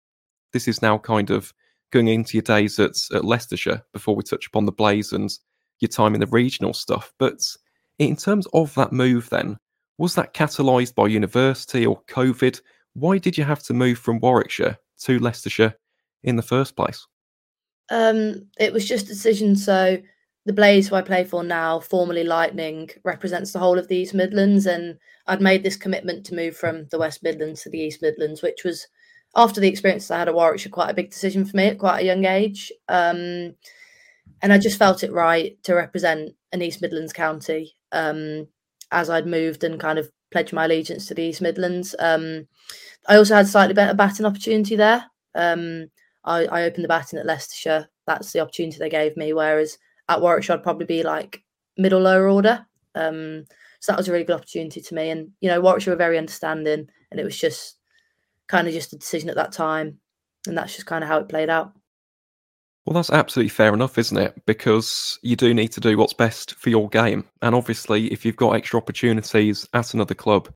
[0.52, 1.54] this is now kind of
[1.90, 5.30] going into your days at, at Leicestershire before we touch upon the Blaze and
[5.80, 7.12] your time in the regional stuff.
[7.18, 7.40] But
[7.98, 9.58] in terms of that move, then,
[9.98, 12.60] was that catalysed by university or COVID?
[12.94, 15.74] Why did you have to move from Warwickshire to Leicestershire
[16.22, 17.06] in the first place?
[17.90, 19.56] Um, it was just a decision.
[19.56, 19.98] So
[20.46, 24.14] the Blaze, who I play for now, formerly Lightning, represents the whole of the East
[24.14, 28.00] Midlands, and I'd made this commitment to move from the West Midlands to the East
[28.00, 28.86] Midlands, which was
[29.36, 32.00] after the experience I had at Warwickshire, quite a big decision for me at quite
[32.00, 32.72] a young age.
[32.88, 33.54] Um,
[34.42, 38.48] and I just felt it right to represent an East Midlands county um,
[38.90, 41.94] as I'd moved and kind of pledged my allegiance to the East Midlands.
[41.98, 42.48] Um,
[43.08, 45.04] I also had slightly better batting opportunity there.
[45.34, 45.90] Um,
[46.24, 47.88] I, I, opened the batting at Leicestershire.
[48.06, 49.32] That's the opportunity they gave me.
[49.32, 51.42] Whereas at Warwickshire, I'd probably be like
[51.76, 52.66] middle lower order.
[52.94, 53.44] Um,
[53.80, 55.10] so that was a really good opportunity to me.
[55.10, 57.79] And you know, Warwickshire were very understanding, and it was just
[58.50, 59.98] kind of just a decision at that time,
[60.46, 61.72] and that's just kind of how it played out.
[62.84, 64.34] Well, that's absolutely fair enough, isn't it?
[64.46, 67.24] Because you do need to do what's best for your game.
[67.42, 70.52] And obviously, if you've got extra opportunities at another club,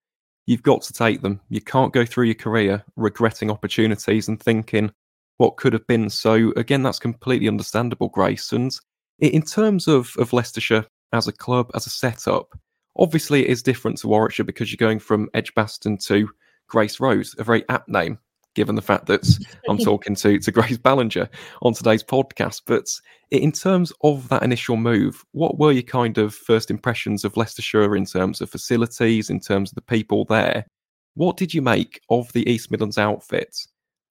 [0.46, 1.40] you've got to take them.
[1.50, 4.90] You can't go through your career regretting opportunities and thinking
[5.36, 6.10] what could have been.
[6.10, 8.50] So, again, that's completely understandable, Grace.
[8.52, 8.74] And
[9.20, 12.58] in terms of, of Leicestershire as a club, as a setup,
[12.96, 16.28] obviously it is different to Warwickshire because you're going from Edgbaston to
[16.68, 18.18] Grace Road, a very apt name,
[18.54, 19.26] given the fact that
[19.68, 21.28] I'm talking to, to Grace Ballinger
[21.62, 22.62] on today's podcast.
[22.66, 22.86] But
[23.30, 27.96] in terms of that initial move, what were your kind of first impressions of Leicestershire
[27.96, 30.66] in terms of facilities, in terms of the people there?
[31.14, 33.56] What did you make of the East Midlands outfit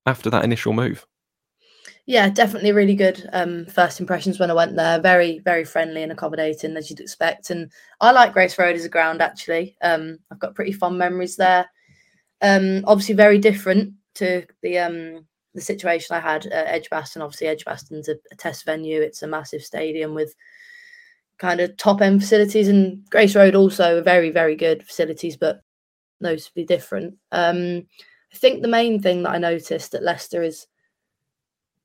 [0.06, 1.06] after that initial move?
[2.06, 5.00] Yeah, definitely really good um, first impressions when I went there.
[5.00, 7.50] Very, very friendly and accommodating as you'd expect.
[7.50, 9.78] And I like Grace Road as a ground actually.
[9.82, 11.66] Um, I've got pretty fond memories there.
[12.44, 15.26] Um, obviously, very different to the um,
[15.56, 17.22] the situation I had at Edgbaston.
[17.22, 19.02] Obviously, Edgbaston's a, a test venue.
[19.02, 20.36] It's a massive stadium with
[21.40, 25.62] kind of top end facilities, and Grace Road also very very good facilities, but
[26.20, 27.16] noticeably different.
[27.32, 27.88] Um,
[28.34, 30.68] I think the main thing that I noticed at Leicester is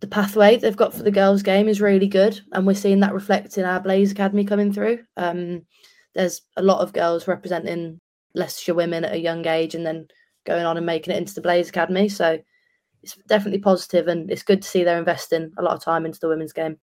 [0.01, 3.15] the pathway they've got for the girls' game is really good, and we're seeing that
[3.15, 5.01] reflect in our Blaze Academy coming through.
[5.17, 5.67] Um,
[6.15, 8.01] there's a lot of girls representing
[8.35, 10.09] Leicestershire women at a young age, and then
[10.49, 12.09] going on and making it into the Blaze Academy.
[12.09, 12.39] So
[13.03, 16.19] it's definitely positive, and it's good to see they're investing a lot of time into
[16.19, 16.79] the women's game.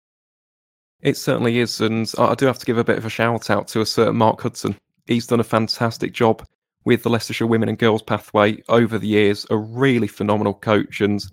[1.01, 3.67] It certainly is, and I do have to give a bit of a shout out
[3.69, 4.77] to a certain Mark Hudson.
[5.05, 6.45] He's done a fantastic job
[6.85, 9.45] with the Leicestershire Women and Girls Pathway over the years.
[9.49, 11.23] A really phenomenal coach and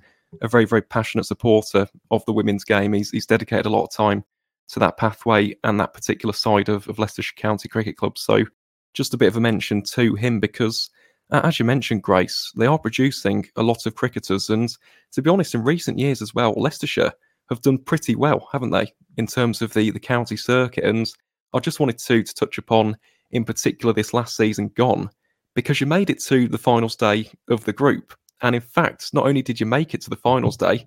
[0.42, 2.92] a very, very passionate supporter of the women's game.
[2.92, 4.24] He's, he's dedicated a lot of time
[4.70, 8.18] to that pathway and that particular side of, of Leicestershire County Cricket Club.
[8.18, 8.44] So,
[8.92, 10.90] just a bit of a mention to him because
[11.32, 14.50] Uh, as you mentioned, Grace, they are producing a lot of cricketers.
[14.50, 14.74] And
[15.12, 17.12] to be honest, in recent years as well, Leicestershire
[17.48, 20.84] have done pretty well, haven't they, in terms of the, the county circuit?
[20.84, 21.10] And
[21.54, 22.96] I just wanted to, to touch upon,
[23.30, 25.10] in particular, this last season gone,
[25.54, 28.14] because you made it to the finals day of the group.
[28.42, 30.86] And in fact, not only did you make it to the finals day,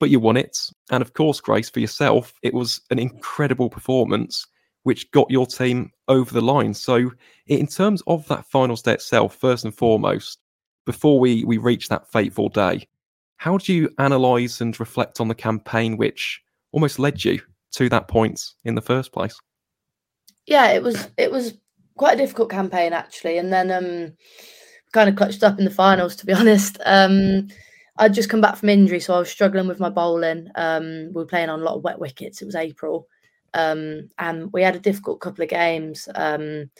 [0.00, 0.58] but you won it.
[0.90, 4.46] And of course, Grace, for yourself, it was an incredible performance
[4.82, 6.74] which got your team over the line.
[6.74, 7.10] So,
[7.46, 10.38] in terms of that final day itself, first and foremost,
[10.84, 12.88] before we, we reach that fateful day,
[13.36, 16.40] how do you analyse and reflect on the campaign which
[16.72, 17.40] almost led you
[17.72, 19.38] to that point in the first place?
[20.46, 21.54] Yeah, it was it was
[21.96, 24.12] quite a difficult campaign actually, and then um,
[24.92, 26.16] kind of clutched up in the finals.
[26.16, 27.48] To be honest, um,
[27.98, 30.48] I'd just come back from injury, so I was struggling with my bowling.
[30.54, 32.42] Um, we were playing on a lot of wet wickets.
[32.42, 33.06] It was April,
[33.54, 36.08] um, and we had a difficult couple of games.
[36.14, 36.70] Um,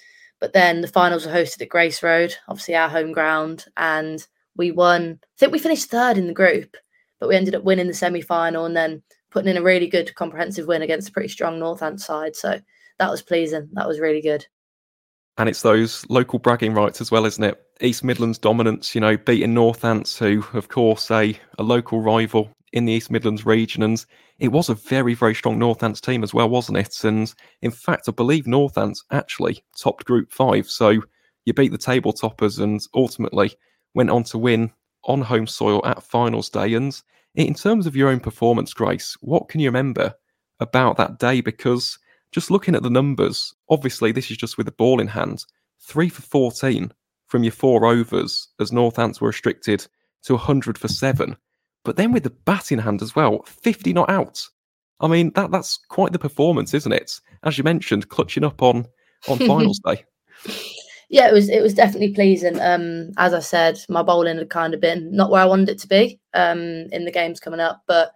[0.40, 4.72] but then the finals were hosted at Grace Road, obviously our home ground, and we
[4.72, 5.20] won.
[5.22, 6.76] I think we finished third in the group,
[7.20, 10.14] but we ended up winning the semi final and then putting in a really good
[10.14, 12.34] comprehensive win against a pretty strong Northants side.
[12.36, 12.60] So
[12.98, 13.68] that was pleasing.
[13.72, 14.46] That was really good.
[15.38, 17.58] And it's those local bragging rights as well, isn't it?
[17.80, 22.84] East Midlands dominance, you know, beating Northants, who, of course, a, a local rival in
[22.84, 23.82] the East Midlands region.
[23.82, 24.04] And
[24.38, 27.04] it was a very, very strong Northants team as well, wasn't it?
[27.04, 30.68] And in fact, I believe Northants actually topped Group 5.
[30.68, 31.02] So
[31.44, 33.52] you beat the table toppers and ultimately
[33.94, 34.70] went on to win
[35.04, 36.74] on home soil at finals day.
[36.74, 37.00] And
[37.34, 40.14] in terms of your own performance, Grace, what can you remember
[40.60, 41.40] about that day?
[41.40, 41.98] Because
[42.30, 45.44] just looking at the numbers, obviously this is just with the ball in hand,
[45.80, 46.92] three for 14
[47.26, 49.86] from your four overs, as Northants were restricted
[50.22, 51.36] to 100 for seven.
[51.84, 54.42] But then with the bat in hand as well, 50 not out.
[55.00, 57.20] I mean, that that's quite the performance, isn't it?
[57.42, 58.86] As you mentioned, clutching up on
[59.28, 60.04] on finals day.
[61.08, 62.60] Yeah, it was it was definitely pleasing.
[62.60, 65.78] Um, as I said, my bowling had kind of been not where I wanted it
[65.80, 67.82] to be um, in the games coming up.
[67.86, 68.12] But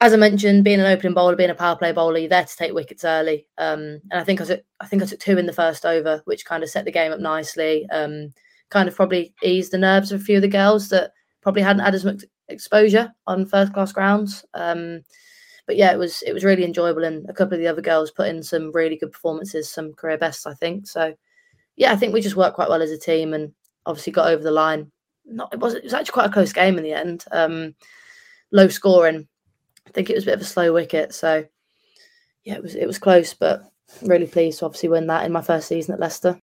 [0.00, 2.56] as I mentioned, being an opening bowler, being a power play bowler, you're there to
[2.56, 3.48] take wickets early.
[3.58, 6.22] Um, and I think I took I think I took two in the first over,
[6.26, 7.88] which kind of set the game up nicely.
[7.90, 8.32] Um,
[8.70, 11.84] kind of probably eased the nerves of a few of the girls that probably hadn't
[11.84, 14.44] had as much exposure on first class grounds.
[14.54, 15.02] Um,
[15.66, 18.10] but yeah, it was it was really enjoyable, and a couple of the other girls
[18.10, 20.86] put in some really good performances, some career bests, I think.
[20.86, 21.14] So
[21.76, 23.52] yeah, I think we just worked quite well as a team, and
[23.84, 24.90] obviously got over the line.
[25.26, 27.24] Not it was it was actually quite a close game in the end.
[27.32, 27.74] Um,
[28.50, 29.28] low scoring.
[29.86, 31.44] I think it was a bit of a slow wicket, so
[32.44, 33.70] yeah, it was it was close, but
[34.02, 36.40] really pleased to obviously win that in my first season at Leicester.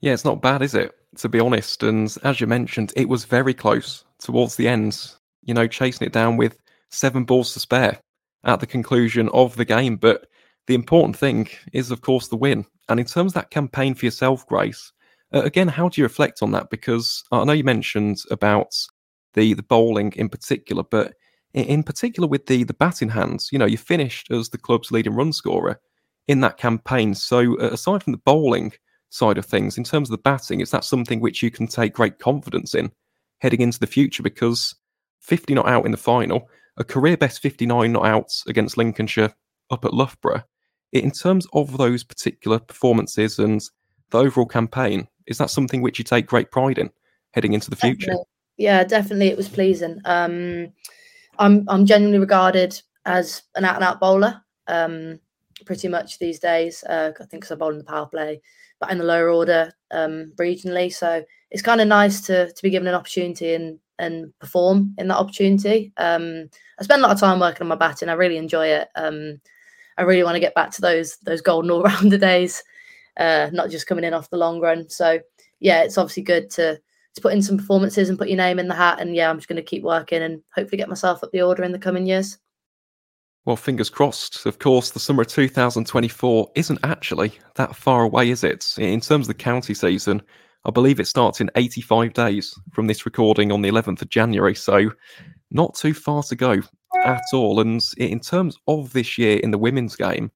[0.00, 0.92] Yeah, it's not bad, is it?
[1.18, 5.54] To be honest, and as you mentioned, it was very close towards the end, you
[5.54, 6.58] know, chasing it down with
[6.90, 8.00] seven balls to spare
[8.44, 9.96] at the conclusion of the game.
[9.96, 10.26] But
[10.66, 12.64] the important thing is, of course, the win.
[12.88, 14.92] And in terms of that campaign for yourself, Grace,
[15.32, 16.70] uh, again, how do you reflect on that?
[16.70, 18.74] Because I know you mentioned about
[19.34, 21.14] the the bowling in particular, but
[21.52, 25.14] in, particular with the the batting hands, you know, you finished as the club's leading
[25.14, 25.80] run scorer
[26.28, 27.14] in that campaign.
[27.14, 28.72] So uh, aside from the bowling
[29.10, 31.92] side of things, in terms of the batting, is that something which you can take
[31.92, 32.90] great confidence in
[33.44, 34.74] heading into the future because
[35.20, 39.34] 50 not out in the final, a career best 59 not out against Lincolnshire
[39.70, 40.42] up at Loughborough.
[40.92, 43.62] In terms of those particular performances and
[44.10, 46.90] the overall campaign, is that something which you take great pride in
[47.32, 48.06] heading into the future?
[48.06, 48.24] Definitely.
[48.56, 49.28] Yeah, definitely.
[49.28, 50.00] It was pleasing.
[50.06, 50.72] Um,
[51.38, 54.40] I'm I'm genuinely regarded as an out and out bowler.
[54.68, 55.20] Um,
[55.66, 56.82] pretty much these days.
[56.84, 58.40] Uh, I think because I bowl in the power play,
[58.80, 60.92] but in the lower order um, regionally.
[60.92, 65.06] So it's kind of nice to to be given an opportunity and and perform in
[65.06, 65.92] that opportunity.
[65.96, 68.08] Um, I spend a lot of time working on my batting.
[68.08, 68.88] I really enjoy it.
[68.96, 69.40] Um,
[69.96, 72.64] I really want to get back to those those golden all rounder days,
[73.18, 74.88] uh, not just coming in off the long run.
[74.90, 75.20] So
[75.60, 76.80] yeah, it's obviously good to
[77.14, 78.98] to put in some performances and put your name in the hat.
[78.98, 81.62] And yeah, I'm just going to keep working and hopefully get myself up the order
[81.62, 82.36] in the coming years.
[83.44, 84.44] Well, fingers crossed.
[84.44, 88.74] Of course, the summer of 2024 isn't actually that far away, is it?
[88.76, 90.20] In terms of the county season,
[90.66, 94.54] I believe it starts in 85 days from this recording on the 11th of January.
[94.54, 94.90] So,
[95.50, 96.62] not too far to go
[97.04, 97.60] at all.
[97.60, 100.30] And in terms of this year in the women's game,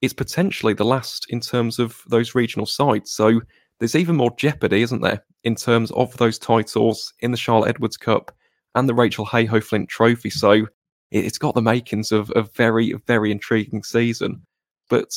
[0.00, 3.10] it's potentially the last in terms of those regional sides.
[3.10, 3.40] So,
[3.80, 7.96] there's even more jeopardy, isn't there, in terms of those titles in the Charlotte Edwards
[7.96, 8.30] Cup
[8.76, 10.30] and the Rachel Heyhoe Flint Trophy.
[10.30, 10.66] So,
[11.10, 14.46] it's got the makings of a very, very intriguing season.
[14.88, 15.10] But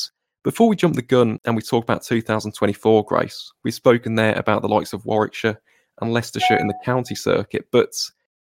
[0.46, 4.62] before we jump the gun and we talk about 2024, Grace, we've spoken there about
[4.62, 5.60] the likes of Warwickshire
[6.00, 7.66] and Leicestershire in the county circuit.
[7.72, 7.90] But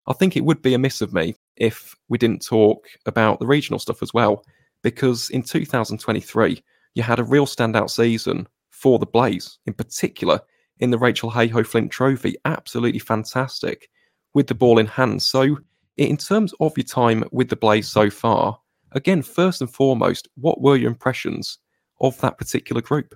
[0.08, 3.78] I think it would be amiss of me if we didn't talk about the regional
[3.78, 4.44] stuff as well,
[4.82, 6.60] because in 2023,
[6.96, 10.40] you had a real standout season for the Blaze, in particular
[10.80, 12.34] in the Rachel Heyhoe Flint Trophy.
[12.44, 13.88] Absolutely fantastic
[14.34, 15.22] with the ball in hand.
[15.22, 15.56] So,
[15.98, 18.58] in terms of your time with the Blaze so far,
[18.90, 21.58] again, first and foremost, what were your impressions
[22.02, 23.14] of that particular group?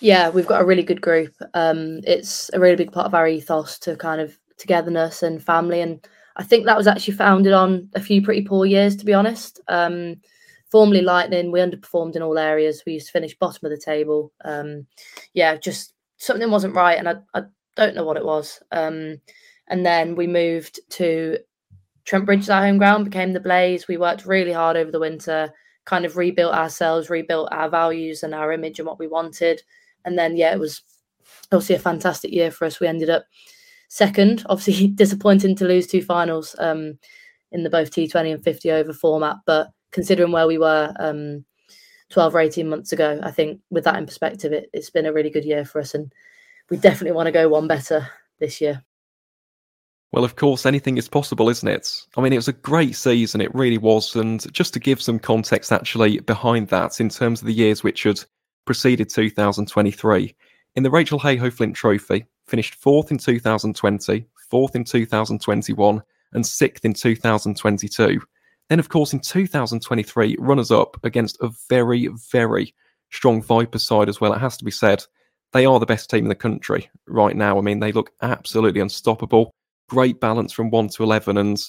[0.00, 1.34] Yeah, we've got a really good group.
[1.54, 5.80] Um, it's a really big part of our ethos to kind of togetherness and family.
[5.80, 6.06] And
[6.36, 9.60] I think that was actually founded on a few pretty poor years, to be honest.
[9.68, 10.16] Um,
[10.70, 12.82] formerly Lightning, we underperformed in all areas.
[12.86, 14.32] We used to finish bottom of the table.
[14.44, 14.86] Um,
[15.34, 17.42] yeah, just something wasn't right, and I, I
[17.76, 18.62] don't know what it was.
[18.70, 19.20] Um,
[19.68, 21.38] and then we moved to
[22.04, 23.86] Trent Bridge, our home ground, became the Blaze.
[23.86, 25.52] We worked really hard over the winter,
[25.84, 29.62] kind of rebuilt ourselves, rebuilt our values and our image and what we wanted.
[30.04, 30.82] And then, yeah, it was
[31.50, 32.80] obviously a fantastic year for us.
[32.80, 33.24] We ended up
[33.88, 36.98] second, obviously disappointing to lose two finals um,
[37.50, 39.36] in the both T20 and 50 over format.
[39.46, 41.44] But considering where we were um,
[42.10, 45.12] 12 or 18 months ago, I think with that in perspective, it, it's been a
[45.12, 45.94] really good year for us.
[45.94, 46.12] And
[46.70, 48.82] we definitely want to go one better this year.
[50.12, 52.04] Well, of course, anything is possible, isn't it?
[52.18, 54.14] I mean, it was a great season, it really was.
[54.14, 58.02] And just to give some context actually behind that, in terms of the years which
[58.02, 58.22] had
[58.66, 60.34] preceded 2023,
[60.76, 66.02] in the Rachel Heyhoe Flint Trophy, finished fourth in 2020, fourth in 2021,
[66.34, 68.20] and sixth in 2022.
[68.68, 72.74] Then, of course, in 2023, runners up against a very, very
[73.10, 74.34] strong Viper side as well.
[74.34, 75.04] It has to be said.
[75.52, 77.56] They are the best team in the country right now.
[77.56, 79.54] I mean, they look absolutely unstoppable
[79.92, 81.36] great balance from 1 to 11.
[81.36, 81.62] And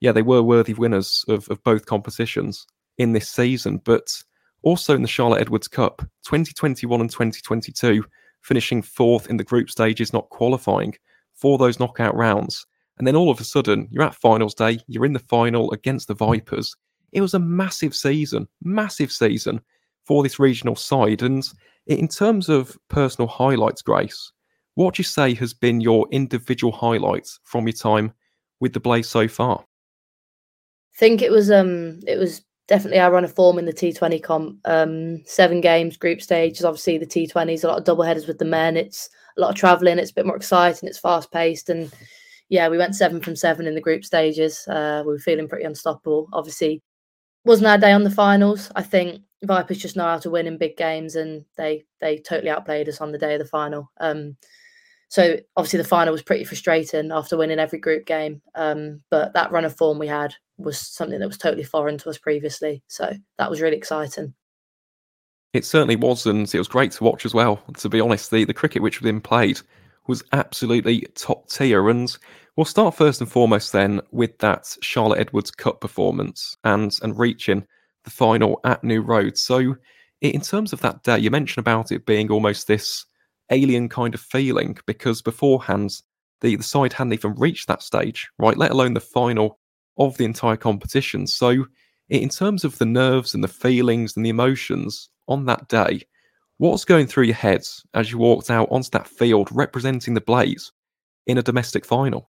[0.00, 3.82] yeah, they were worthy winners of, of both competitions in this season.
[3.84, 4.16] But
[4.62, 8.02] also in the Charlotte Edwards Cup, 2021 and 2022,
[8.40, 10.94] finishing fourth in the group stages, not qualifying
[11.34, 12.64] for those knockout rounds.
[12.96, 16.08] And then all of a sudden, you're at finals day, you're in the final against
[16.08, 16.74] the Vipers.
[17.12, 19.60] It was a massive season, massive season
[20.06, 21.20] for this regional side.
[21.20, 21.46] And
[21.86, 24.32] in terms of personal highlights, Grace,
[24.76, 28.12] what do you say has been your individual highlights from your time
[28.60, 29.58] with the Blaze so far?
[29.58, 34.22] I think it was um it was definitely our run of form in the T20
[34.22, 34.58] comp.
[34.64, 36.64] Um, seven games, group stages.
[36.64, 38.76] Obviously, the T20s, a lot of double headers with the men.
[38.76, 39.98] It's a lot of travelling.
[39.98, 40.88] It's a bit more exciting.
[40.88, 41.90] It's fast paced, and
[42.48, 44.66] yeah, we went seven from seven in the group stages.
[44.68, 46.28] Uh, we were feeling pretty unstoppable.
[46.32, 46.82] Obviously,
[47.44, 48.70] wasn't our day on the finals.
[48.76, 52.50] I think Vipers just know how to win in big games, and they they totally
[52.50, 53.90] outplayed us on the day of the final.
[54.00, 54.36] Um,
[55.08, 58.42] so obviously the final was pretty frustrating after winning every group game.
[58.54, 62.10] Um, but that run of form we had was something that was totally foreign to
[62.10, 62.82] us previously.
[62.88, 64.34] So that was really exciting.
[65.52, 67.62] It certainly was, and it was great to watch as well.
[67.78, 69.60] To be honest, the, the cricket which was being played
[70.06, 71.88] was absolutely top tier.
[71.88, 72.14] And
[72.56, 77.66] we'll start first and foremost then with that Charlotte Edwards Cup performance and and reaching
[78.04, 79.38] the final at New Road.
[79.38, 79.76] So
[80.20, 83.04] in terms of that day, you mentioned about it being almost this
[83.50, 86.00] alien kind of feeling because beforehand
[86.40, 88.56] the, the side hadn't even reached that stage, right?
[88.56, 89.58] Let alone the final
[89.98, 91.26] of the entire competition.
[91.26, 91.64] So,
[92.08, 96.02] in terms of the nerves and the feelings and the emotions on that day,
[96.58, 100.72] what's going through your heads as you walked out onto that field representing the Blaze
[101.26, 102.30] in a domestic final?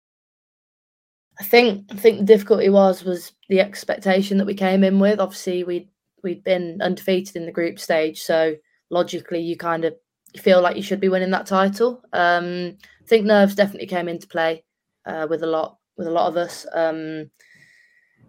[1.40, 5.18] I think I think the difficulty was was the expectation that we came in with.
[5.18, 5.88] Obviously, we
[6.22, 8.54] we'd been undefeated in the group stage, so
[8.90, 9.94] logically you kind of
[10.36, 12.02] feel like you should be winning that title.
[12.12, 14.64] Um, I think nerves definitely came into play
[15.06, 16.66] uh, with a lot with a lot of us.
[16.72, 17.30] Um,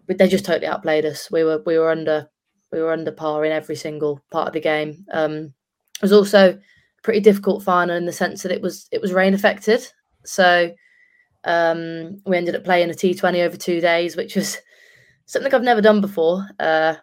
[0.06, 1.30] but they just totally outplayed us.
[1.30, 2.28] We were we were under
[2.72, 5.04] we were under par in every single part of the game.
[5.12, 5.54] Um,
[5.96, 6.58] it was also a
[7.02, 9.86] pretty difficult final in the sense that it was it was rain affected.
[10.24, 10.72] So
[11.44, 14.58] um, we ended up playing a T20 over two days, which was
[15.26, 16.46] something I've never done before.
[16.58, 16.94] Uh,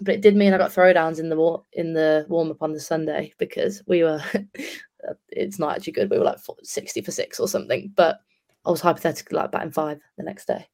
[0.00, 2.72] but it did mean I got throwdowns in the war- in the warm up on
[2.72, 6.10] the Sunday because we were uh, it's not actually good.
[6.10, 8.20] We were like 60 for six or something, but
[8.64, 10.68] I was hypothetically like batting five the next day.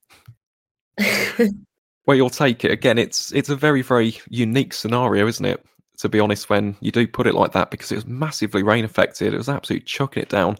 [2.06, 2.98] well, you'll take it again.
[2.98, 5.64] It's it's a very very unique scenario, isn't it?
[5.98, 8.84] To be honest, when you do put it like that, because it was massively rain
[8.84, 10.56] affected, it was absolutely chucking it down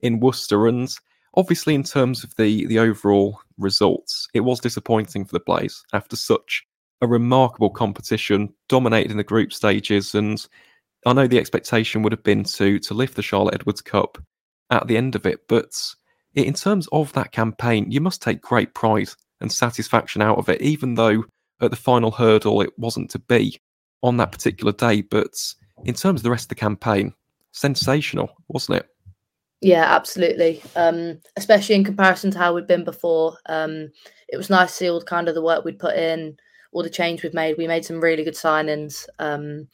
[0.00, 0.94] in Worcester, and
[1.34, 6.16] obviously in terms of the the overall results, it was disappointing for the Blaze after
[6.16, 6.65] such
[7.00, 10.46] a remarkable competition, dominated in the group stages, and
[11.04, 14.18] I know the expectation would have been to to lift the Charlotte Edwards Cup
[14.70, 15.74] at the end of it, but
[16.34, 19.08] in terms of that campaign, you must take great pride
[19.40, 21.24] and satisfaction out of it, even though
[21.60, 23.58] at the final hurdle it wasn't to be
[24.02, 25.02] on that particular day.
[25.02, 25.32] But
[25.84, 27.14] in terms of the rest of the campaign,
[27.52, 28.88] sensational, wasn't it?
[29.62, 30.62] Yeah, absolutely.
[30.74, 33.38] Um, especially in comparison to how we'd been before.
[33.46, 33.90] Um,
[34.28, 36.36] it was nice to see all kind of the work we'd put in,
[36.76, 37.56] all the change we've made.
[37.56, 39.06] We made some really good signings.
[39.18, 39.66] Um,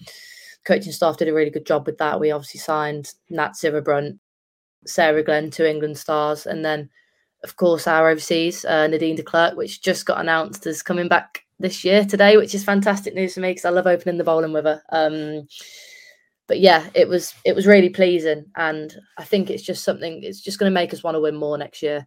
[0.64, 2.20] coaching staff did a really good job with that.
[2.20, 4.20] We obviously signed Nat Sciver-Brunt,
[4.86, 6.88] Sarah Glenn, two England stars, and then
[7.42, 11.44] of course our overseas uh, Nadine de Klerk, which just got announced as coming back
[11.58, 14.52] this year today, which is fantastic news for me because I love opening the bowling
[14.52, 14.80] with her.
[14.90, 15.48] Um,
[16.46, 20.22] but yeah, it was it was really pleasing, and I think it's just something.
[20.22, 22.06] It's just going to make us want to win more next year.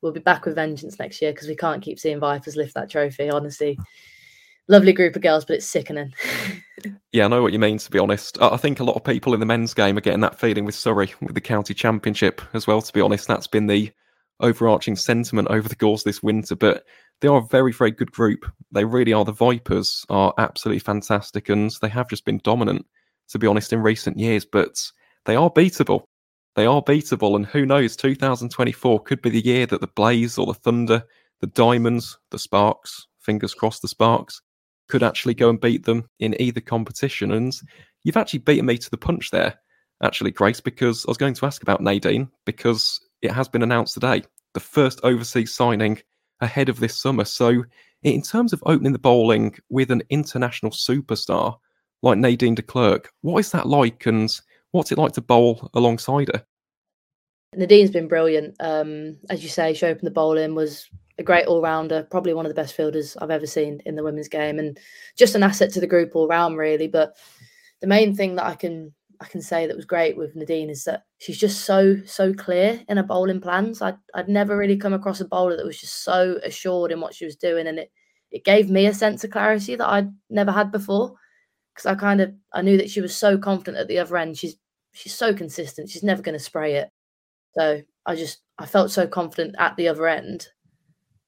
[0.00, 2.90] We'll be back with vengeance next year because we can't keep seeing Vipers lift that
[2.90, 3.30] trophy.
[3.30, 3.78] Honestly,
[4.68, 6.14] lovely group of girls, but it's sickening.
[7.12, 7.78] yeah, I know what you mean.
[7.78, 10.20] To be honest, I think a lot of people in the men's game are getting
[10.20, 12.82] that feeling with Surrey with the county championship as well.
[12.82, 13.92] To be honest, that's been the
[14.40, 16.56] overarching sentiment over the course this winter.
[16.56, 16.84] But
[17.20, 18.44] they are a very, very good group.
[18.72, 19.24] They really are.
[19.24, 22.86] The Vipers are absolutely fantastic, and they have just been dominant.
[23.30, 24.78] To be honest, in recent years, but
[25.24, 26.04] they are beatable.
[26.56, 27.96] They are beatable, and who knows?
[27.96, 31.02] 2024 could be the year that the Blaze or the Thunder,
[31.40, 34.42] the Diamonds, the Sparks, fingers crossed, the Sparks
[34.88, 37.32] could actually go and beat them in either competition.
[37.32, 37.54] And
[38.02, 39.58] you've actually beaten me to the punch there,
[40.02, 43.94] actually, Grace, because I was going to ask about Nadine because it has been announced
[43.94, 44.22] today
[44.52, 46.00] the first overseas signing
[46.40, 47.24] ahead of this summer.
[47.24, 47.64] So,
[48.02, 51.56] in terms of opening the bowling with an international superstar
[52.02, 54.30] like Nadine de Klerk, what is that like and
[54.72, 56.44] what's it like to bowl alongside her?
[57.56, 58.56] Nadine's been brilliant.
[58.60, 60.88] Um, as you say, she opened the bowling, was
[61.18, 64.02] a great all rounder, probably one of the best fielders I've ever seen in the
[64.02, 64.78] women's game, and
[65.16, 66.88] just an asset to the group all round, really.
[66.88, 67.16] But
[67.80, 70.84] the main thing that I can I can say that was great with Nadine is
[70.84, 73.80] that she's just so so clear in her bowling plans.
[73.80, 77.14] I'd I'd never really come across a bowler that was just so assured in what
[77.14, 77.90] she was doing, and it
[78.30, 81.14] it gave me a sense of clarity that I'd never had before.
[81.74, 84.36] Because I kind of I knew that she was so confident at the other end.
[84.38, 84.56] She's
[84.92, 85.90] she's so consistent.
[85.90, 86.90] She's never going to spray it.
[87.56, 90.48] So I just I felt so confident at the other end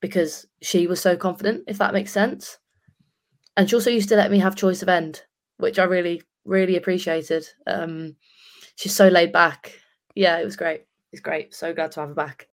[0.06, 2.58] because she was so confident, if that makes sense.
[3.56, 5.22] And she also used to let me have choice of end,
[5.56, 7.48] which I really, really appreciated.
[7.66, 8.14] Um,
[8.76, 9.80] she's so laid back.
[10.14, 10.84] Yeah, it was great.
[11.10, 11.54] It's great.
[11.54, 12.46] So glad to have her back.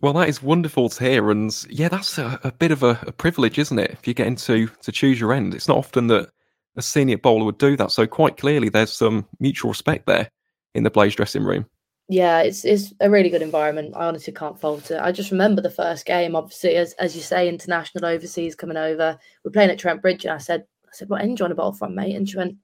[0.00, 3.12] Well, that is wonderful to hear, and yeah, that's a, a bit of a, a,
[3.12, 3.92] privilege, isn't it?
[3.92, 6.28] If you get into to choose your end, it's not often that
[6.76, 7.92] a senior bowler would do that.
[7.92, 10.28] So quite clearly, there's some mutual respect there
[10.74, 11.66] in the Blaze dressing room
[12.12, 13.94] yeah, it's it's a really good environment.
[13.96, 15.00] I honestly can't fault it.
[15.00, 19.18] I just remember the first game, obviously, as as you say, international overseas coming over.
[19.42, 21.52] We're playing at Trent Bridge, and I said, I said, what end do you want
[21.52, 22.14] to bowl from, mate?
[22.14, 22.56] And she went,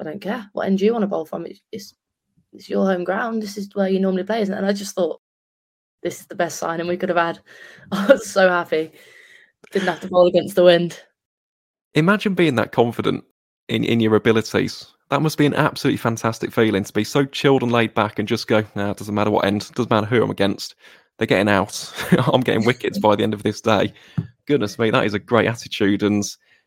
[0.00, 0.48] I don't care.
[0.54, 1.44] What end do you want to bowl from?
[1.44, 1.94] It's it's,
[2.54, 3.42] it's your home ground.
[3.42, 4.56] This is where you normally play, isn't it?
[4.56, 5.20] And I just thought,
[6.02, 7.40] this is the best signing we could have had.
[7.92, 8.92] I was so happy.
[9.72, 10.98] Didn't have to bowl against the wind.
[11.92, 13.24] Imagine being that confident
[13.68, 17.62] in, in your abilities that must be an absolutely fantastic feeling to be so chilled
[17.62, 20.22] and laid back and just go, nah, it doesn't matter what end, doesn't matter who
[20.22, 20.74] I'm against.
[21.16, 21.92] They're getting out.
[22.32, 23.92] I'm getting wickets by the end of this day.
[24.46, 26.02] Goodness me, that is a great attitude.
[26.02, 26.24] And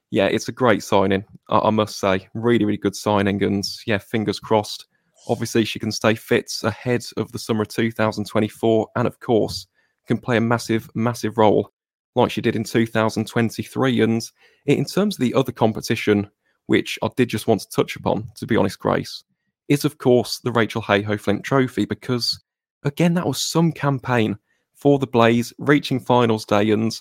[0.10, 2.28] yeah, it's a great signing, I, I must say.
[2.34, 3.44] Really, really good signing.
[3.44, 4.86] And yeah, fingers crossed.
[5.28, 8.88] Obviously, she can stay fit ahead of the summer of 2024.
[8.96, 9.68] And of course,
[10.08, 11.72] can play a massive, massive role
[12.16, 14.02] like she did in 2023.
[14.02, 14.30] And
[14.66, 16.30] in terms of the other competition
[16.72, 19.26] which I did just want to touch upon, to be honest, Grace,
[19.67, 22.41] is of course the Rachel Heyhoe Flint Trophy, because
[22.84, 24.38] again, that was some campaign
[24.74, 26.97] for the Blaze reaching finals day, and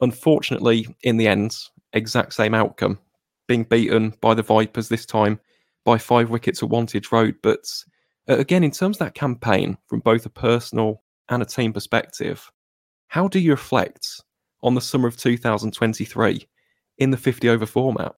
[0.00, 1.56] unfortunately, in the end,
[1.94, 2.96] exact same outcome,
[3.48, 5.40] being beaten by the Vipers this time
[5.84, 7.34] by five wickets at Wantage Road.
[7.42, 7.66] But
[8.28, 12.52] uh, again, in terms of that campaign, from both a personal and a team perspective,
[13.08, 14.22] how do you reflect
[14.62, 16.46] on the summer of 2023
[16.98, 18.14] in the 50 over format?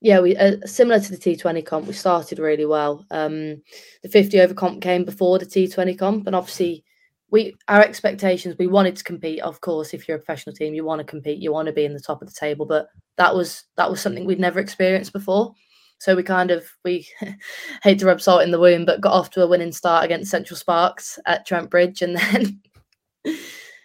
[0.00, 3.04] Yeah, we uh, similar to the T20 comp, we started really well.
[3.10, 3.62] Um,
[4.02, 6.84] the 50 over comp came before the T20 comp, and obviously,
[7.30, 9.40] we our expectations we wanted to compete.
[9.40, 11.84] Of course, if you're a professional team, you want to compete, you want to be
[11.84, 12.64] in the top of the table.
[12.64, 15.52] But that was that was something we'd never experienced before.
[15.98, 17.06] so we kind of we
[17.82, 20.30] hate to rub salt in the wound, but got off to a winning start against
[20.30, 22.60] Central Sparks at Trent Bridge, and then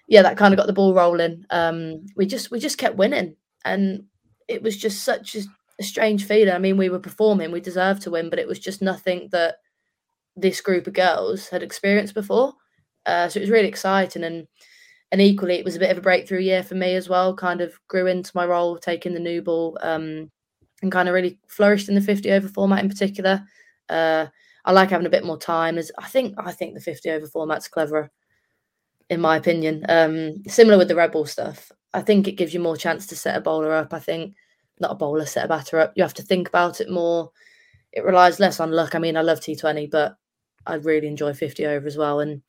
[0.07, 1.43] yeah, that kind of got the ball rolling.
[1.49, 3.35] Um, we just we just kept winning,
[3.65, 4.03] and
[4.47, 5.41] it was just such a,
[5.79, 6.53] a strange feeling.
[6.53, 9.55] I mean, we were performing, we deserved to win, but it was just nothing that
[10.35, 12.53] this group of girls had experienced before.
[13.05, 14.47] Uh, so it was really exciting, and
[15.11, 17.35] and equally, it was a bit of a breakthrough year for me as well.
[17.35, 19.77] Kind of grew into my role, taking the new ball.
[19.81, 20.31] Um,
[20.83, 23.41] and kind of really flourished in the 50 over format in particular.
[23.89, 24.27] Uh,
[24.65, 25.77] I like having a bit more time.
[25.77, 28.11] As I think, I think the 50 over format's cleverer,
[29.09, 29.85] in my opinion.
[29.89, 31.71] Um, similar with the red ball stuff.
[31.93, 33.93] I think it gives you more chance to set a bowler up.
[33.93, 34.35] I think
[34.83, 35.93] not a bowler, set a batter up.
[35.95, 37.31] You have to think about it more.
[37.91, 38.93] It relies less on luck.
[38.93, 40.15] I mean, I love T20, but
[40.67, 42.19] I really enjoy 50 over as well.
[42.19, 42.41] And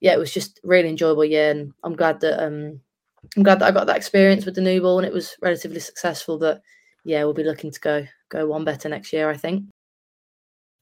[0.00, 1.50] yeah, it was just really enjoyable year.
[1.50, 2.80] And I'm glad that um,
[3.36, 5.80] I'm glad that I got that experience with the new ball and it was relatively
[5.80, 6.38] successful.
[6.38, 6.62] But
[7.04, 9.64] yeah, we'll be looking to go go one better next year, I think.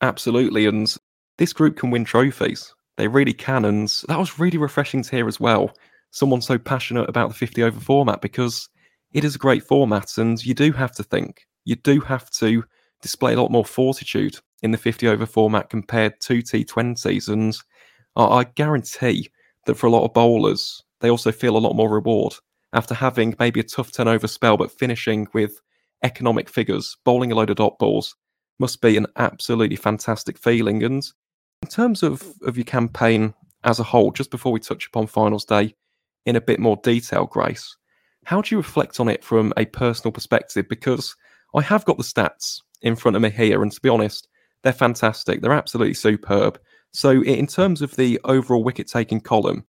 [0.02, 0.94] Absolutely, and
[1.38, 2.74] this group can win trophies.
[2.96, 5.72] They really can, and that was really refreshing to hear as well.
[6.10, 8.68] Someone so passionate about the 50 over format because
[9.12, 11.46] it is a great format, and you do have to think.
[11.64, 12.64] You do have to
[13.02, 17.56] display a lot more fortitude in the 50 over format compared to T20s, and
[18.16, 19.30] I guarantee
[19.66, 22.34] that for a lot of bowlers, they also feel a lot more reward
[22.72, 25.60] after having maybe a tough turnover spell, but finishing with
[26.02, 28.14] economic figures, bowling a load of dot balls
[28.58, 30.82] must be an absolutely fantastic feeling.
[30.82, 31.04] And
[31.62, 33.34] in terms of, of your campaign
[33.64, 35.74] as a whole, just before we touch upon finals day
[36.24, 37.76] in a bit more detail, Grace,
[38.26, 40.68] how do you reflect on it from a personal perspective?
[40.68, 41.14] Because
[41.54, 44.26] I have got the stats in front of me here, and to be honest,
[44.64, 45.40] they're fantastic.
[45.40, 46.58] They're absolutely superb.
[46.92, 49.64] So, in terms of the overall wicket taking column,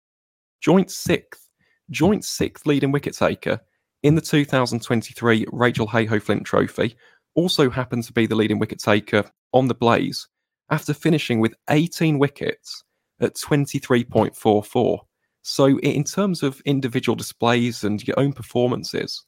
[0.63, 1.51] joint sixth,
[1.91, 3.61] joint sixth leading wicket taker
[4.03, 6.97] in the 2023 Rachel Heyhoe Flint Trophy,
[7.35, 10.29] also happened to be the leading wicket taker on the Blaze
[10.71, 12.85] after finishing with 18 wickets
[13.21, 15.01] at 23.44.
[15.49, 19.25] So, in terms of individual displays and your own performances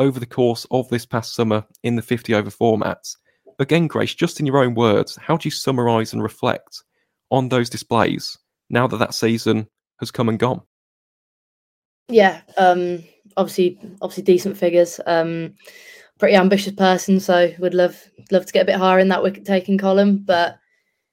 [0.00, 3.16] over the course of this past summer in the 50 over formats,
[3.60, 6.82] again, Grace, just in your own words, how do you summarise and reflect
[7.30, 8.36] on those displays
[8.68, 9.64] now that that season
[10.00, 10.60] has come and gone?
[12.08, 13.04] Yeah, um,
[13.36, 14.98] obviously, obviously decent figures.
[15.06, 15.54] Um,
[16.18, 17.96] pretty ambitious person, so would love
[18.32, 20.16] love to get a bit higher in that wicket taking column.
[20.18, 20.58] But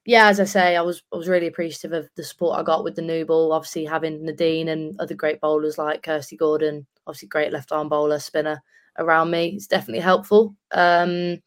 [0.08, 2.82] yeah, as I say, I was I was really appreciative of the support I got
[2.82, 3.52] with the new ball.
[3.52, 8.18] Obviously, having Nadine and other great bowlers like Kirsty Gordon, obviously great left arm bowler,
[8.18, 8.62] spinner
[8.98, 10.56] around me, it's definitely helpful.
[10.72, 11.42] Um,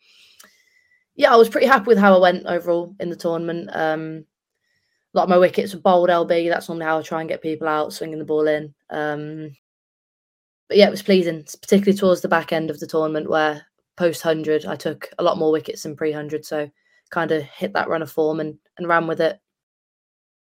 [1.16, 3.72] yeah, I was pretty happy with how I went overall in the tournament.
[3.74, 4.26] Um,
[5.16, 6.47] a lot of my wickets were bowled LB.
[6.47, 8.76] That's normally how I try and get people out, swinging the ball in.
[8.91, 9.55] Um,
[10.68, 13.66] but yeah, it was pleasing, particularly towards the back end of the tournament where
[13.97, 16.45] post 100, I took a lot more wickets than pre 100.
[16.45, 16.70] So
[17.12, 19.39] kind of hit that run of form and, and ran with it.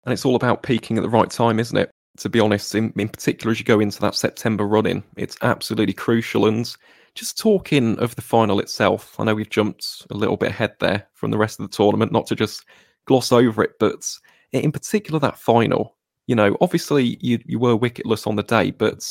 [0.06, 1.92] And it's all about peaking at the right time, isn't it?
[2.20, 5.94] To be honest, in, in particular, as you go into that September running, it's absolutely
[5.94, 6.48] crucial.
[6.48, 6.76] And
[7.14, 11.08] just talking of the final itself, I know we've jumped a little bit ahead there
[11.14, 12.66] from the rest of the tournament, not to just
[13.06, 14.08] gloss over it, but
[14.52, 15.96] in particular, that final,
[16.28, 19.04] you know, obviously you, you were wicketless on the day, but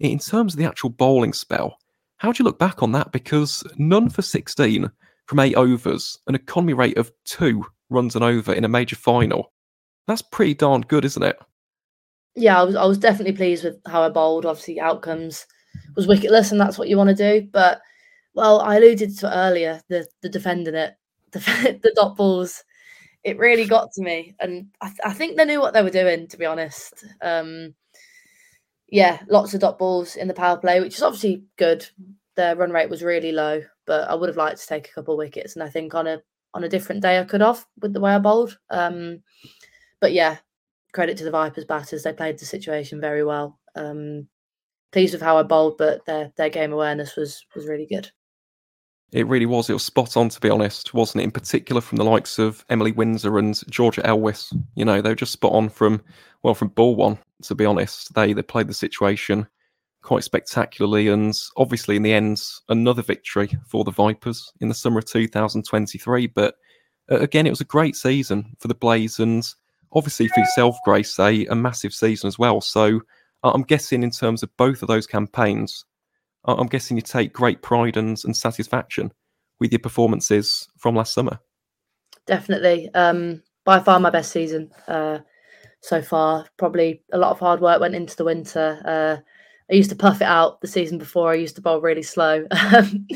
[0.00, 1.78] in terms of the actual bowling spell,
[2.18, 3.12] how do you look back on that?
[3.12, 4.90] Because none for 16
[5.28, 9.52] from eight overs, an economy rate of two runs an over in a major final.
[10.06, 11.38] That's pretty darn good, isn't it?
[12.34, 14.46] Yeah, I was I was definitely pleased with how I bowled.
[14.46, 15.46] Obviously, outcomes
[15.94, 17.46] was wicketless, and that's what you want to do.
[17.52, 17.82] But
[18.32, 20.94] well, I alluded to earlier the the defending it,
[21.32, 22.64] the, the dot balls.
[23.22, 25.90] It really got to me, and I, th- I think they knew what they were
[25.90, 26.26] doing.
[26.28, 27.74] To be honest, um,
[28.88, 31.86] yeah, lots of dot balls in the power play, which is obviously good.
[32.36, 35.14] Their run rate was really low, but I would have liked to take a couple
[35.14, 35.56] of wickets.
[35.56, 36.22] And I think on a
[36.54, 38.56] on a different day I could have with the way I bowled.
[38.70, 39.22] Um,
[40.00, 40.36] but yeah,
[40.92, 42.04] credit to the Vipers batters.
[42.04, 43.58] They played the situation very well.
[43.74, 44.28] Um,
[44.92, 48.10] pleased with how I bowled, but their their game awareness was was really good.
[49.10, 49.70] It really was.
[49.70, 51.24] It was spot on, to be honest, wasn't it?
[51.24, 54.52] In particular, from the likes of Emily Windsor and Georgia Elwiss.
[54.74, 56.02] You know, they were just spot on from,
[56.42, 58.12] well, from ball one, to be honest.
[58.12, 59.46] They they played the situation
[60.08, 65.00] quite spectacularly, and obviously, in the end, another victory for the Vipers in the summer
[65.00, 66.28] of 2023.
[66.28, 66.54] But
[67.12, 69.46] uh, again, it was a great season for the Blaze, and
[69.92, 72.62] obviously for yourself, Grace, a, a massive season as well.
[72.62, 73.02] So
[73.42, 75.84] I'm guessing, in terms of both of those campaigns,
[76.46, 79.12] I'm guessing you take great pride and, and satisfaction
[79.60, 81.38] with your performances from last summer.
[82.26, 82.88] Definitely.
[82.94, 85.18] Um, by far my best season uh,
[85.82, 86.46] so far.
[86.56, 88.80] Probably a lot of hard work went into the winter.
[88.86, 89.22] Uh,
[89.70, 91.30] I used to puff it out the season before.
[91.30, 92.46] I used to bowl really slow.
[92.74, 93.06] Um,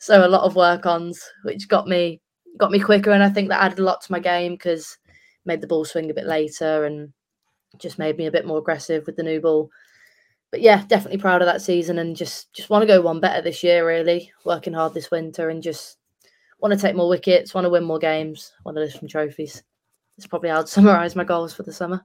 [0.00, 2.20] so a lot of work ons, which got me
[2.56, 4.96] got me quicker, and I think that added a lot to my game because
[5.44, 7.12] made the ball swing a bit later and
[7.78, 9.70] just made me a bit more aggressive with the new ball.
[10.50, 13.42] But yeah, definitely proud of that season and just just want to go one better
[13.42, 13.86] this year.
[13.86, 15.98] Really working hard this winter and just
[16.60, 19.62] want to take more wickets, want to win more games, want to lift some trophies.
[20.16, 22.04] That's probably how I'd summarise my goals for the summer.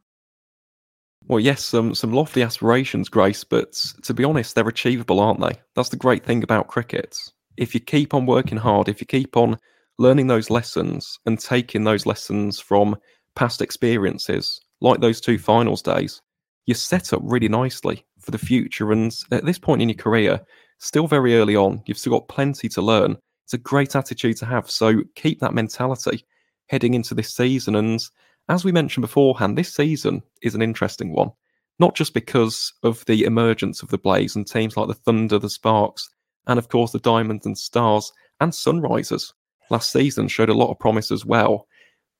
[1.27, 5.53] Well, yes, some some lofty aspirations, Grace, but to be honest, they're achievable, aren't they?
[5.75, 7.17] That's the great thing about cricket.
[7.57, 9.57] If you keep on working hard, if you keep on
[9.99, 12.95] learning those lessons and taking those lessons from
[13.35, 16.21] past experiences, like those two finals days,
[16.65, 18.91] you're set up really nicely for the future.
[18.91, 20.41] And at this point in your career,
[20.79, 23.17] still very early on, you've still got plenty to learn.
[23.45, 24.69] It's a great attitude to have.
[24.69, 26.25] So keep that mentality
[26.67, 27.75] heading into this season.
[27.75, 28.03] And
[28.49, 31.31] as we mentioned beforehand, this season is an interesting one,
[31.79, 35.49] not just because of the emergence of the Blaze and teams like the Thunder, the
[35.49, 36.09] Sparks,
[36.47, 39.33] and of course the Diamonds and Stars and Sunrisers
[39.69, 41.67] last season showed a lot of promise as well.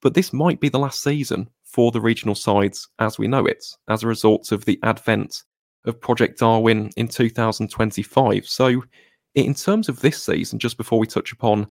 [0.02, 3.66] But this might be the last season for the regional sides as we know it,
[3.90, 5.44] as a result of the advent
[5.86, 8.46] of Project Darwin in 2025.
[8.46, 8.84] So,
[9.36, 11.68] in terms of this season, just before we touch upon,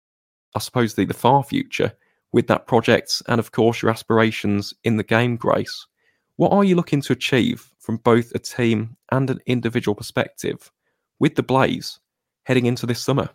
[0.56, 1.92] I suppose, the, the far future,
[2.34, 5.88] with that project and, of course, your aspirations in the game, Grace.
[6.36, 10.72] What are you looking to achieve from both a team and an individual perspective
[11.20, 12.00] with the Blaze
[12.44, 13.30] heading into this summer?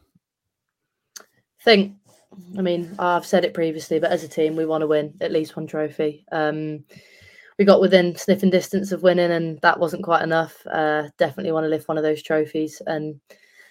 [1.18, 1.94] I think,
[2.56, 5.32] I mean, I've said it previously, but as a team, we want to win at
[5.32, 6.24] least one trophy.
[6.30, 6.84] Um,
[7.58, 10.56] we got within sniffing distance of winning, and that wasn't quite enough.
[10.66, 13.20] Uh, definitely want to lift one of those trophies and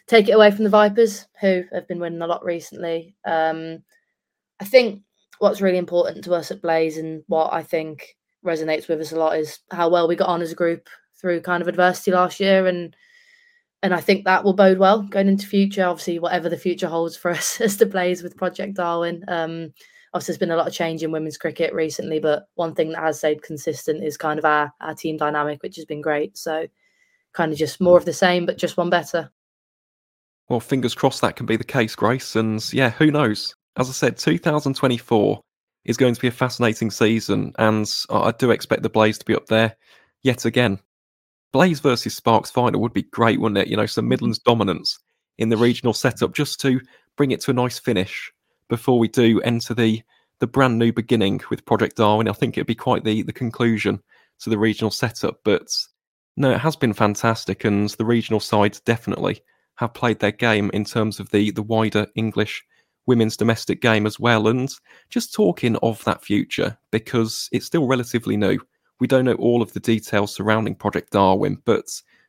[0.07, 3.15] take it away from the Vipers, who have been winning a lot recently.
[3.25, 3.83] Um,
[4.59, 5.01] I think
[5.41, 8.15] what's really important to us at Blaze and what I think
[8.45, 10.87] resonates with us a lot is how well we got on as a group
[11.19, 12.95] through kind of adversity last year and
[13.83, 15.83] and I think that will bode well going into future.
[15.83, 19.23] Obviously, whatever the future holds for us as the Blaze with Project Darwin.
[19.27, 19.73] Um,
[20.13, 23.01] obviously, there's been a lot of change in women's cricket recently, but one thing that
[23.01, 26.37] has stayed consistent is kind of our our team dynamic, which has been great.
[26.37, 26.67] So,
[27.33, 29.31] kind of just more of the same, but just one better.
[30.47, 32.35] Well, fingers crossed that can be the case, Grace.
[32.35, 33.55] And yeah, who knows?
[33.77, 35.41] As I said, 2024
[35.85, 39.35] is going to be a fascinating season, and I do expect the Blaze to be
[39.35, 39.75] up there
[40.23, 40.79] yet again.
[41.51, 43.67] Blaze versus Sparks final would be great, wouldn't it?
[43.67, 44.99] You know, some Midlands dominance
[45.37, 46.79] in the regional setup just to
[47.17, 48.31] bring it to a nice finish
[48.69, 50.01] before we do enter the
[50.39, 52.27] the brand new beginning with Project Darwin.
[52.27, 54.01] I think it'd be quite the the conclusion
[54.39, 55.39] to the regional setup.
[55.43, 55.67] But
[56.37, 59.41] no, it has been fantastic, and the regional sides definitely
[59.75, 62.63] have played their game in terms of the the wider English
[63.07, 64.47] women's domestic game as well.
[64.47, 64.73] And
[65.09, 68.59] just talking of that future, because it's still relatively new.
[68.99, 71.85] We don't know all of the details surrounding Project Darwin, but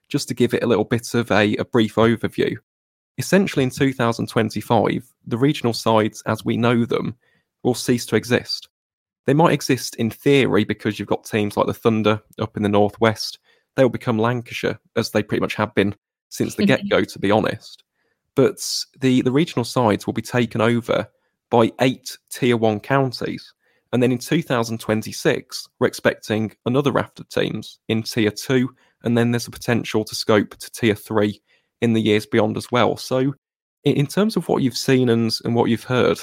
[0.08, 2.56] just to give it a little bit of a, a brief overview,
[3.18, 7.14] essentially in 2025, the regional sides as we know them
[7.62, 8.68] will cease to exist.
[9.26, 12.68] They might exist in theory because you've got teams like the Thunder up in the
[12.68, 13.38] northwest.
[13.76, 15.94] They'll become Lancashire, as they pretty much have been
[16.28, 17.84] since the get go, to be honest
[18.34, 18.60] but
[19.00, 21.08] the, the regional sides will be taken over
[21.50, 23.52] by eight tier one counties.
[23.92, 29.30] And then in 2026, we're expecting another raft of teams in tier two, and then
[29.30, 31.42] there's a potential to scope to tier three
[31.82, 32.96] in the years beyond as well.
[32.96, 33.34] So,
[33.84, 36.20] in terms of what you've seen and, and what you've heard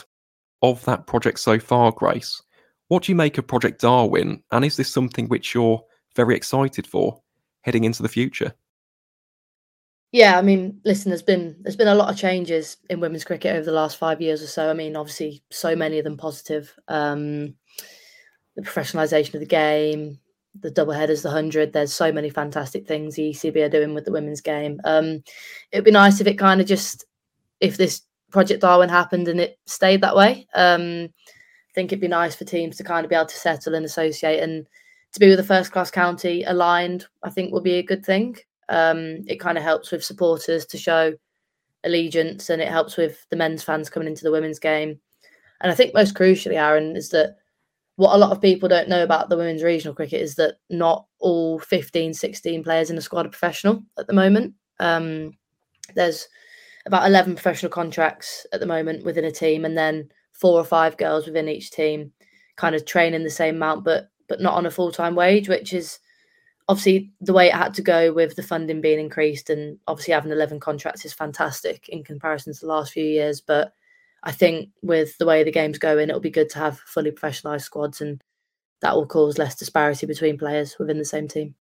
[0.61, 2.41] of that project so far, Grace,
[2.87, 4.41] what do you make of Project Darwin?
[4.51, 5.83] And is this something which you're
[6.15, 7.21] very excited for
[7.61, 8.53] heading into the future?
[10.11, 13.55] Yeah, I mean, listen, there's been there's been a lot of changes in women's cricket
[13.55, 14.69] over the last five years or so.
[14.69, 16.73] I mean, obviously, so many of them positive.
[16.87, 17.55] Um,
[18.55, 20.19] the professionalisation of the game,
[20.59, 21.73] the double headers, the hundred.
[21.73, 24.81] There's so many fantastic things the ECB are doing with the women's game.
[24.83, 25.23] Um,
[25.71, 27.05] it'd be nice if it kind of just
[27.59, 28.01] if this
[28.31, 30.47] Project Darwin happened and it stayed that way.
[30.55, 33.75] Um, I think it'd be nice for teams to kind of be able to settle
[33.75, 34.67] and associate and
[35.13, 37.05] to be with a first class county aligned.
[37.23, 38.37] I think will be a good thing.
[38.69, 41.13] Um, it kind of helps with supporters to show
[41.83, 44.99] allegiance and it helps with the men's fans coming into the women's game.
[45.61, 47.37] And I think most crucially, Aaron, is that
[47.95, 51.05] what a lot of people don't know about the women's regional cricket is that not
[51.19, 54.53] all 15, 16 players in the squad are professional at the moment.
[54.79, 55.33] Um,
[55.95, 56.27] there's
[56.85, 60.95] about 11 professional contracts at the moment within a team, and then four or five
[60.95, 62.13] girls within each team
[62.55, 65.73] kind of training the same amount, but but not on a full time wage, which
[65.73, 65.99] is
[66.69, 70.31] obviously the way it had to go with the funding being increased and obviously having
[70.31, 73.73] 11 contracts is fantastic in comparison to the last few years but
[74.23, 77.63] i think with the way the game's going it'll be good to have fully professionalized
[77.63, 78.23] squads and
[78.81, 81.53] that will cause less disparity between players within the same team.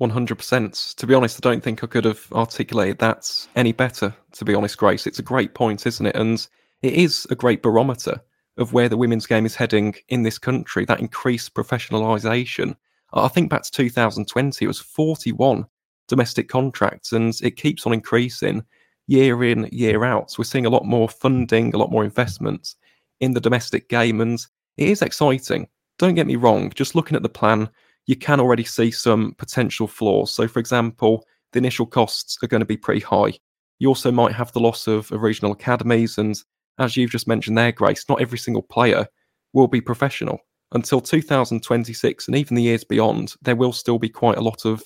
[0.00, 4.44] 100% to be honest i don't think i could have articulated that any better to
[4.44, 5.06] be honest grace.
[5.06, 6.16] It's a great point isn't it?
[6.16, 6.46] And
[6.82, 8.22] it is a great barometer
[8.56, 12.76] of where the women's game is heading in this country, that increased professionalisation.
[13.12, 15.66] I think back to 2020, it was 41
[16.08, 18.64] domestic contracts, and it keeps on increasing
[19.06, 20.30] year in, year out.
[20.30, 22.76] So we're seeing a lot more funding, a lot more investments
[23.20, 24.38] in the domestic game, and
[24.76, 25.68] it is exciting.
[25.98, 27.68] Don't get me wrong, just looking at the plan,
[28.06, 30.32] you can already see some potential flaws.
[30.32, 33.32] So, for example, the initial costs are going to be pretty high.
[33.78, 36.40] You also might have the loss of, of regional academies, and
[36.78, 39.06] as you've just mentioned there, Grace, not every single player
[39.52, 40.38] will be professional.
[40.72, 44.82] Until 2026 and even the years beyond, there will still be quite a lot of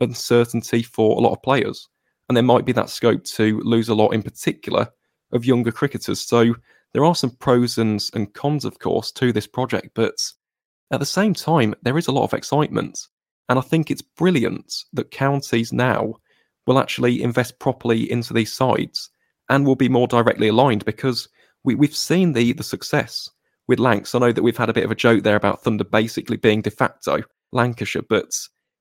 [0.00, 1.88] uncertainty for a lot of players.
[2.28, 4.88] And there might be that scope to lose a lot, in particular,
[5.32, 6.20] of younger cricketers.
[6.20, 6.54] So
[6.92, 9.90] there are some pros and, and cons, of course, to this project.
[9.94, 10.14] But
[10.90, 13.06] at the same time, there is a lot of excitement.
[13.48, 16.14] And I think it's brilliant that counties now
[16.66, 19.10] will actually invest properly into these sides
[19.48, 21.28] and will be more directly aligned because
[21.62, 23.30] we, we've seen the, the success
[23.68, 24.14] with Lancs.
[24.14, 26.62] I know that we've had a bit of a joke there about Thunder basically being
[26.62, 28.32] de facto Lancashire, but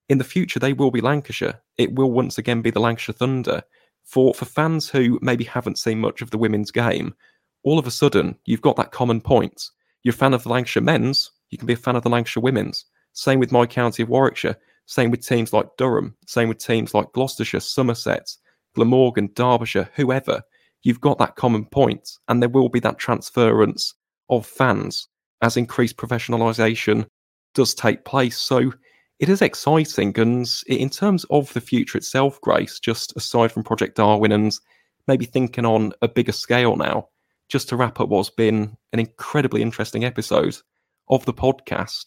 [0.10, 1.62] in the future they will be Lancashire.
[1.78, 3.64] It will once again be the Lancashire Thunder.
[4.04, 7.16] For for fans who maybe haven't seen much of the women's game,
[7.64, 9.70] all of a sudden you've got that common point.
[10.04, 12.44] You're a fan of the Lancashire men's, you can be a fan of the Lancashire
[12.44, 12.86] women's.
[13.14, 14.58] Same with my county of Warwickshire.
[14.88, 16.16] Same with teams like Durham.
[16.28, 18.36] Same with teams like Gloucestershire, Somerset,
[18.76, 20.44] Glamorgan, Derbyshire, whoever.
[20.84, 23.96] You've got that common point, and there will be that transference
[24.30, 25.07] of fans
[25.41, 27.05] as increased professionalisation
[27.53, 28.38] does take place.
[28.38, 28.73] So
[29.19, 30.13] it is exciting.
[30.19, 34.53] And in terms of the future itself, Grace, just aside from Project Darwin and
[35.07, 37.09] maybe thinking on a bigger scale now,
[37.47, 40.57] just to wrap up what's been an incredibly interesting episode
[41.09, 42.05] of the podcast,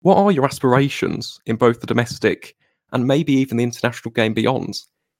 [0.00, 2.56] what are your aspirations in both the domestic
[2.92, 4.78] and maybe even the international game beyond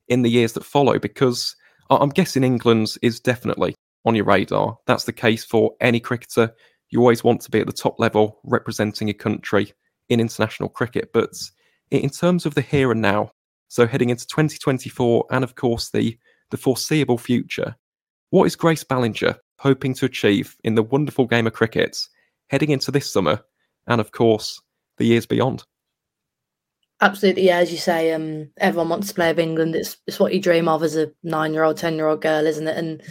[0.08, 0.98] in the years that follow?
[0.98, 1.54] Because
[1.90, 3.74] I'm guessing England's is definitely
[4.07, 4.78] on your radar.
[4.86, 6.54] That's the case for any cricketer.
[6.90, 9.72] You always want to be at the top level representing your country
[10.09, 11.11] in international cricket.
[11.12, 11.34] But
[11.90, 13.32] in terms of the here and now,
[13.68, 16.16] so heading into 2024 and of course the,
[16.50, 17.76] the foreseeable future,
[18.30, 21.98] what is Grace Ballinger hoping to achieve in the wonderful game of cricket
[22.48, 23.40] heading into this summer
[23.88, 24.61] and of course
[24.98, 25.64] the years beyond?
[27.00, 27.59] Absolutely, yeah.
[27.59, 29.76] As you say, um, everyone wants to play of England.
[29.76, 32.78] It's it's what you dream of as a nine-year-old, ten-year-old girl, isn't it?
[32.78, 33.02] And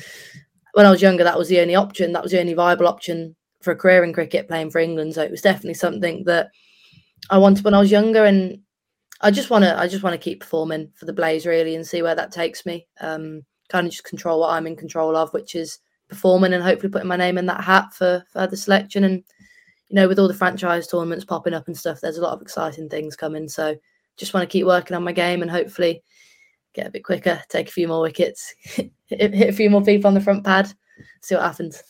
[0.75, 2.11] when I was younger, that was the only option.
[2.11, 5.13] That was the only viable option for a career in cricket, playing for England.
[5.13, 6.49] So it was definitely something that
[7.29, 8.59] I wanted when I was younger, and
[9.21, 11.87] I just want to I just want to keep performing for the Blaze really and
[11.87, 12.87] see where that takes me.
[12.99, 16.91] Um, kind of just control what I'm in control of, which is performing and hopefully
[16.91, 19.05] putting my name in that hat for further selection.
[19.05, 19.23] And
[19.87, 22.41] you know, with all the franchise tournaments popping up and stuff, there's a lot of
[22.41, 23.47] exciting things coming.
[23.47, 23.77] So
[24.17, 26.03] just want to keep working on my game and hopefully
[26.75, 30.13] get a bit quicker, take a few more wickets, hit, a few more people on
[30.13, 30.71] the front pad,
[31.21, 31.81] see what happens.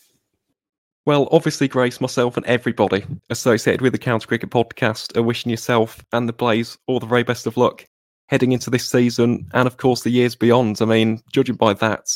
[1.04, 6.04] Well, obviously, Grace, myself, and everybody associated with the County Cricket Podcast are wishing yourself
[6.12, 7.86] and the Blaze all the very best of luck
[8.28, 10.82] heading into this season and, of course, the years beyond.
[10.82, 12.08] I mean, judging by that,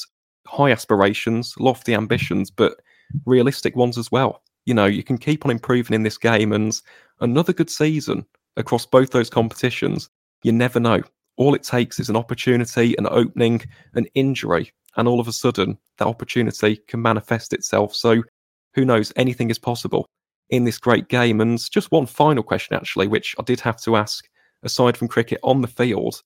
[0.47, 2.81] high aspirations, lofty ambitions, but
[3.27, 4.43] realistic ones as well.
[4.67, 6.79] You know, you can keep on improving in this game, and
[7.21, 10.11] another good season across both those competitions,
[10.43, 11.03] you never know.
[11.41, 13.63] All it takes is an opportunity, an opening,
[13.95, 17.97] an injury, and all of a sudden, that opportunity can manifest itself.
[17.97, 18.23] So,
[18.75, 20.07] who knows, anything is possible
[20.51, 21.41] in this great game.
[21.41, 24.29] And just one final question, actually, which I did have to ask
[24.65, 26.21] aside from cricket on the field.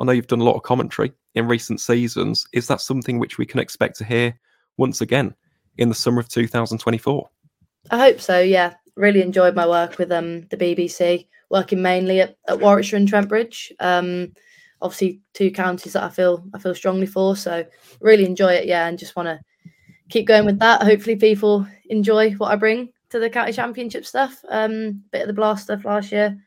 [0.00, 2.46] I know you've done a lot of commentary in recent seasons.
[2.52, 4.38] Is that something which we can expect to hear
[4.76, 5.34] once again
[5.78, 7.28] in the summer of 2024?
[7.90, 8.74] I hope so, yeah.
[8.94, 13.28] Really enjoyed my work with um, the BBC, working mainly at, at Warwickshire and Trent
[13.28, 13.72] Bridge.
[13.80, 14.32] Um,
[14.82, 17.36] obviously, two counties that I feel I feel strongly for.
[17.36, 17.64] So
[18.00, 19.40] really enjoy it, yeah, and just want to
[20.08, 20.82] keep going with that.
[20.82, 24.44] Hopefully, people enjoy what I bring to the county championship stuff.
[24.48, 26.38] Um, bit of the blast stuff last year,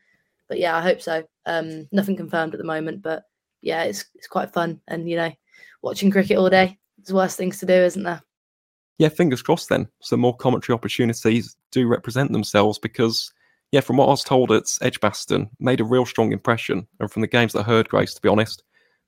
[0.48, 1.24] but yeah, I hope so.
[1.46, 3.24] Um, nothing confirmed at the moment, but
[3.62, 4.80] yeah, it's it's quite fun.
[4.88, 5.32] And you know,
[5.82, 8.22] watching cricket all day is worse things to do, isn't there?
[8.98, 9.68] Yeah, fingers crossed.
[9.68, 13.32] Then some more commentary opportunities do represent themselves because.
[13.74, 16.86] Yeah, from what I was told at Edgbaston, made a real strong impression.
[17.00, 18.62] And from the games that I heard, Grace, to be honest,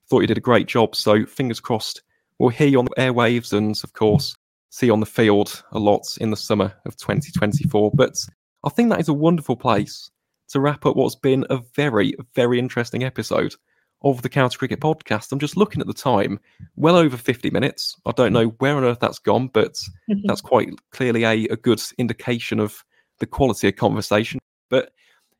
[0.09, 0.93] thought you did a great job.
[0.93, 2.01] So fingers crossed,
[2.37, 4.35] we'll hear you on the airwaves and, of course,
[4.69, 7.91] see you on the field a lot in the summer of 2024.
[7.93, 8.17] But
[8.65, 10.11] I think that is a wonderful place
[10.49, 13.55] to wrap up what's been a very, very interesting episode
[14.03, 15.31] of the County Cricket Podcast.
[15.31, 16.41] I'm just looking at the time,
[16.75, 17.95] well over 50 minutes.
[18.05, 19.75] I don't know where on earth that's gone, but
[20.11, 20.27] mm-hmm.
[20.27, 22.83] that's quite clearly a, a good indication of
[23.19, 24.41] the quality of conversation.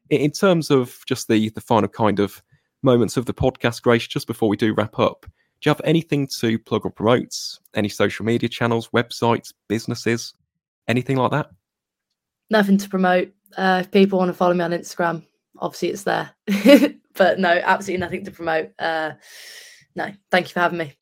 [0.10, 2.42] In terms of just the the final kind of
[2.84, 5.26] moments of the podcast, Grace, just before we do wrap up,
[5.60, 7.36] Do you have anything to plug or promote?
[7.74, 10.34] Any social media channels, websites, businesses,
[10.88, 11.50] anything like that?
[12.50, 13.32] Nothing to promote.
[13.58, 15.26] Uh, if people want to follow me on Instagram,
[15.58, 16.32] obviously it's there.
[17.16, 18.72] but no, absolutely nothing to promote.
[18.78, 19.14] Uh,
[19.96, 20.97] no, thank you for having me.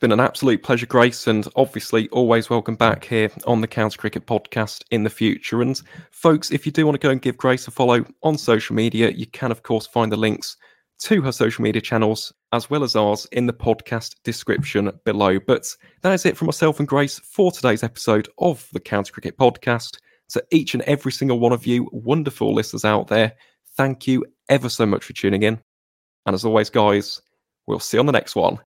[0.00, 4.24] Been an absolute pleasure, Grace, and obviously always welcome back here on the County Cricket
[4.24, 5.60] Podcast in the future.
[5.60, 5.78] And
[6.10, 9.10] folks, if you do want to go and give Grace a follow on social media,
[9.10, 10.56] you can, of course, find the links
[11.00, 15.38] to her social media channels as well as ours in the podcast description below.
[15.38, 15.66] But
[16.00, 19.98] that is it from myself and Grace for today's episode of the County Cricket Podcast.
[20.30, 23.34] To each and every single one of you wonderful listeners out there,
[23.76, 25.60] thank you ever so much for tuning in.
[26.24, 27.20] And as always, guys,
[27.66, 28.60] we'll see you on the next one.